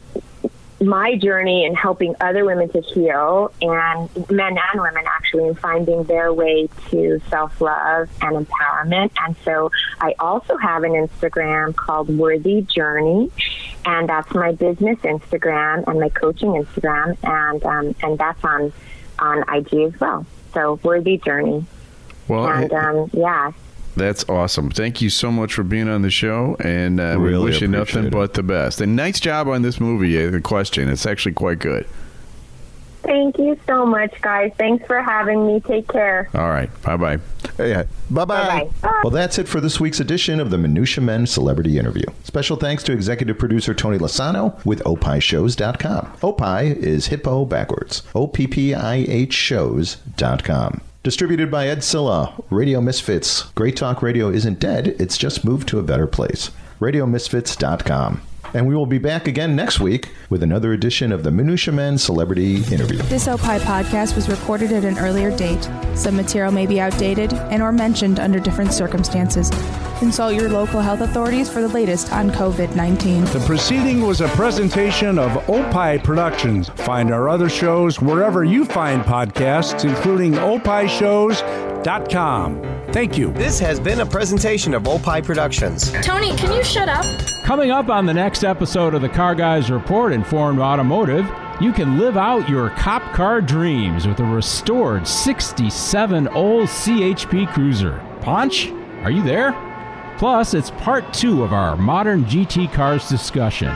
my 0.80 1.16
journey 1.16 1.64
in 1.64 1.74
helping 1.74 2.14
other 2.20 2.44
women 2.44 2.68
to 2.68 2.80
heal 2.80 3.52
and 3.62 4.30
men 4.30 4.58
and 4.58 4.80
women 4.80 5.04
actually 5.06 5.46
in 5.48 5.54
finding 5.54 6.04
their 6.04 6.32
way 6.32 6.68
to 6.90 7.20
self-love 7.30 8.08
and 8.20 8.46
empowerment. 8.46 9.10
And 9.20 9.37
so 9.44 9.70
i 10.00 10.14
also 10.18 10.56
have 10.56 10.82
an 10.82 10.92
instagram 10.92 11.74
called 11.74 12.08
worthy 12.08 12.62
journey 12.62 13.30
and 13.84 14.08
that's 14.08 14.32
my 14.34 14.52
business 14.52 14.98
instagram 14.98 15.87
and 15.87 16.00
my 16.00 16.08
coaching 16.08 16.50
instagram 16.50 17.16
and 17.22 17.64
um, 17.64 17.94
and 18.02 18.18
that's 18.18 18.44
on 18.44 18.72
on 19.18 19.44
ig 19.56 19.72
as 19.72 19.98
well. 20.00 20.26
So 20.52 20.78
worthy 20.82 21.18
journey 21.18 21.66
Well, 22.28 22.46
and 22.48 22.72
um, 22.72 23.10
yeah 23.12 23.52
That's 23.96 24.24
awesome. 24.28 24.70
Thank 24.70 25.00
you 25.02 25.10
so 25.10 25.30
much 25.30 25.54
for 25.54 25.62
being 25.62 25.88
on 25.88 26.02
the 26.02 26.10
show, 26.10 26.56
and 26.60 26.98
uh, 27.00 27.16
we 27.20 27.37
wish 27.38 27.60
you 27.60 27.68
nothing 27.68 28.06
it. 28.06 28.10
but 28.12 28.34
the 28.34 28.42
best. 28.42 28.80
And 28.80 28.96
nice 28.96 29.20
job 29.20 29.46
on 29.48 29.62
this 29.62 29.78
movie. 29.80 30.16
uh, 30.26 30.30
The 30.30 30.40
question, 30.40 30.88
it's 30.88 31.06
actually 31.06 31.32
quite 31.34 31.58
good. 31.60 31.87
thank 33.02 33.37
you 33.38 33.54
so 33.66 33.84
much 33.84 34.18
guys 34.22 34.50
thanks 34.56 34.82
for 34.87 35.02
having 35.02 35.46
me 35.46 35.60
take 35.60 35.87
care 35.88 36.26
All 36.34 36.48
right, 36.48 36.70
bye 36.82 36.96
bye. 36.96 37.18
Yeah. 37.58 37.82
Bye 38.10 38.24
Bye-bye. 38.24 38.70
bye. 38.82 39.00
Well, 39.04 39.10
that's 39.10 39.38
it 39.38 39.46
for 39.46 39.60
this 39.60 39.78
week's 39.78 40.00
edition 40.00 40.40
of 40.40 40.50
the 40.50 40.56
Minutia 40.58 41.04
Men 41.04 41.26
Celebrity 41.26 41.78
Interview. 41.78 42.06
Special 42.24 42.56
thanks 42.56 42.82
to 42.84 42.92
executive 42.92 43.38
producer 43.38 43.74
Tony 43.74 43.98
Lasano 43.98 44.64
with 44.64 44.82
oppihshows.com. 44.84 46.12
Opie 46.22 46.70
is 46.84 47.06
hippo 47.08 47.44
backwards. 47.44 48.02
O 48.14 48.26
P 48.26 48.46
P 48.46 48.74
I 48.74 48.96
H 49.06 49.34
shows.com. 49.34 50.80
Distributed 51.05 51.51
by 51.51 51.69
Ed 51.69 51.85
Silla, 51.85 52.33
Radio 52.49 52.81
Misfits. 52.81 53.43
Great 53.55 53.77
Talk 53.77 54.01
Radio 54.01 54.31
isn't 54.31 54.59
dead, 54.59 54.97
it's 54.99 55.19
just 55.19 55.45
moved 55.45 55.69
to 55.69 55.79
a 55.79 55.83
better 55.83 56.07
place. 56.07 56.51
RadioMisfits.com. 56.81 58.23
And 58.55 58.67
we 58.69 58.77
will 58.77 58.87
be 58.87 58.99
back 58.99 59.27
again 59.27 59.57
next 59.57 59.81
week 59.81 60.11
with 60.31 60.45
another 60.45 60.73
edition 60.73 61.11
of 61.12 61.25
the 61.25 61.33
Minutia 61.33 61.75
Men 61.75 61.99
Celebrity 61.99 62.57
Interview. 62.73 62.99
This 63.03 63.27
Opie 63.27 63.59
podcast 63.64 64.14
was 64.14 64.29
recorded 64.29 64.71
at 64.73 64.85
an 64.85 64.97
earlier 64.99 65.37
date. 65.37 65.69
Some 65.95 66.14
material 66.17 66.53
may 66.53 66.67
be 66.67 66.81
outdated 66.81 67.33
and 67.35 67.62
or 67.62 67.73
mentioned 67.73 68.21
under 68.21 68.38
different 68.38 68.73
circumstances. 68.73 69.51
Consult 69.99 70.35
your 70.35 70.49
local 70.49 70.81
health 70.81 71.01
authorities 71.01 71.51
for 71.51 71.61
the 71.62 71.69
latest 71.69 72.12
on 72.12 72.31
COVID-19. 72.31 73.33
The 73.33 73.40
proceeding 73.40 74.03
was 74.03 74.21
a 74.21 74.29
presentation 74.29 75.19
of 75.19 75.51
Opie 75.51 75.99
Productions. 75.99 76.69
Find 76.69 77.12
our 77.12 77.29
other 77.29 77.49
shows 77.49 78.01
wherever 78.01 78.45
you 78.45 78.64
find 78.64 79.03
podcasts, 79.03 79.85
including 79.85 80.35
oppihshows.com. 80.35 82.73
Thank 82.94 83.18
you. 83.18 83.33
This 83.33 83.59
has 83.59 83.80
been 83.80 83.98
a 83.98 84.07
presentation 84.07 84.72
of 84.72 84.87
Opie 84.87 85.20
Productions. 85.20 85.90
Tony, 86.00 86.37
can 86.37 86.52
you 86.52 86.62
shut 86.62 86.88
up? 86.88 87.04
Coming 87.42 87.72
up 87.72 87.88
on 87.88 88.07
the 88.07 88.14
next 88.14 88.44
episode 88.44 88.94
of 88.94 89.02
the 89.02 89.09
Car 89.09 89.35
Guys 89.35 89.68
Report 89.68 90.12
Informed 90.12 90.61
Automotive, 90.61 91.28
you 91.61 91.72
can 91.72 91.98
live 91.98 92.16
out 92.16 92.48
your 92.48 92.70
cop 92.70 93.02
car 93.12 93.40
dreams 93.40 94.07
with 94.07 94.20
a 94.20 94.24
restored 94.24 95.09
67 95.09 96.28
old 96.28 96.68
CHP 96.68 97.52
Cruiser. 97.52 98.00
Punch, 98.20 98.70
are 99.02 99.11
you 99.11 99.24
there? 99.24 99.50
Plus, 100.16 100.54
it's 100.54 100.70
part 100.70 101.12
two 101.12 101.42
of 101.42 101.52
our 101.52 101.76
modern 101.76 102.24
GT 102.26 102.72
cars 102.72 103.09
discussion. 103.09 103.72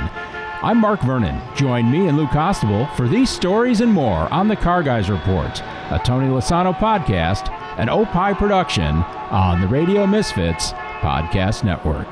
I'm 0.63 0.79
Mark 0.79 1.01
Vernon. 1.03 1.43
Join 1.57 1.91
me 1.91 2.07
and 2.07 2.17
Lou 2.17 2.27
Costable 2.27 2.95
for 2.95 3.09
these 3.09 3.31
stories 3.31 3.81
and 3.81 3.93
more 3.93 4.33
on 4.33 4.47
the 4.47 4.55
Car 4.55 4.85
Guys 4.85 5.11
Report, 5.11 5.61
a 5.91 6.01
Tony 6.05 6.29
Lasano 6.29 6.73
podcast, 6.73 7.53
an 7.79 7.89
Opie 7.89 8.35
production 8.35 8.97
on 9.31 9.61
the 9.61 9.69
Radio 9.69 10.07
Misfits 10.07 10.73
Podcast 11.01 11.65
Network. 11.65 12.09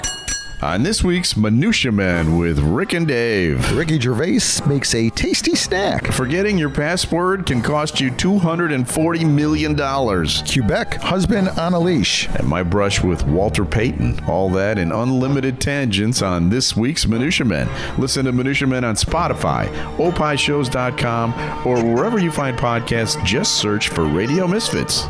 On 0.63 0.83
this 0.83 1.05
week's 1.05 1.37
Minutia 1.37 1.93
Men 1.93 2.39
with 2.39 2.59
Rick 2.61 2.95
and 2.95 3.07
Dave. 3.07 3.77
Ricky 3.77 4.01
Gervais 4.01 4.67
makes 4.67 4.95
a 4.95 5.11
tasty 5.11 5.55
snack. 5.55 6.07
Forgetting 6.07 6.57
your 6.57 6.71
password 6.71 7.45
can 7.45 7.61
cost 7.61 8.01
you 8.01 8.11
$240 8.11 9.31
million. 9.31 9.77
Quebec, 9.77 10.95
husband 11.03 11.49
on 11.51 11.75
a 11.75 11.79
leash. 11.79 12.27
And 12.31 12.49
my 12.49 12.63
brush 12.63 13.03
with 13.03 13.27
Walter 13.27 13.67
Payton. 13.67 14.25
All 14.25 14.49
that 14.51 14.79
and 14.79 14.95
unlimited 14.95 15.61
tangents 15.61 16.23
on 16.23 16.49
this 16.49 16.75
week's 16.75 17.07
Minutia 17.07 17.45
Men. 17.45 17.69
Listen 18.01 18.25
to 18.25 18.33
Minutia 18.33 18.67
Men 18.67 18.85
on 18.85 18.95
Spotify, 18.95 19.67
oppihshows.com, 19.99 21.67
or 21.67 21.85
wherever 21.85 22.19
you 22.19 22.31
find 22.31 22.57
podcasts. 22.57 23.23
Just 23.27 23.59
search 23.59 23.91
for 23.91 24.07
Radio 24.07 24.47
Misfits. 24.47 25.07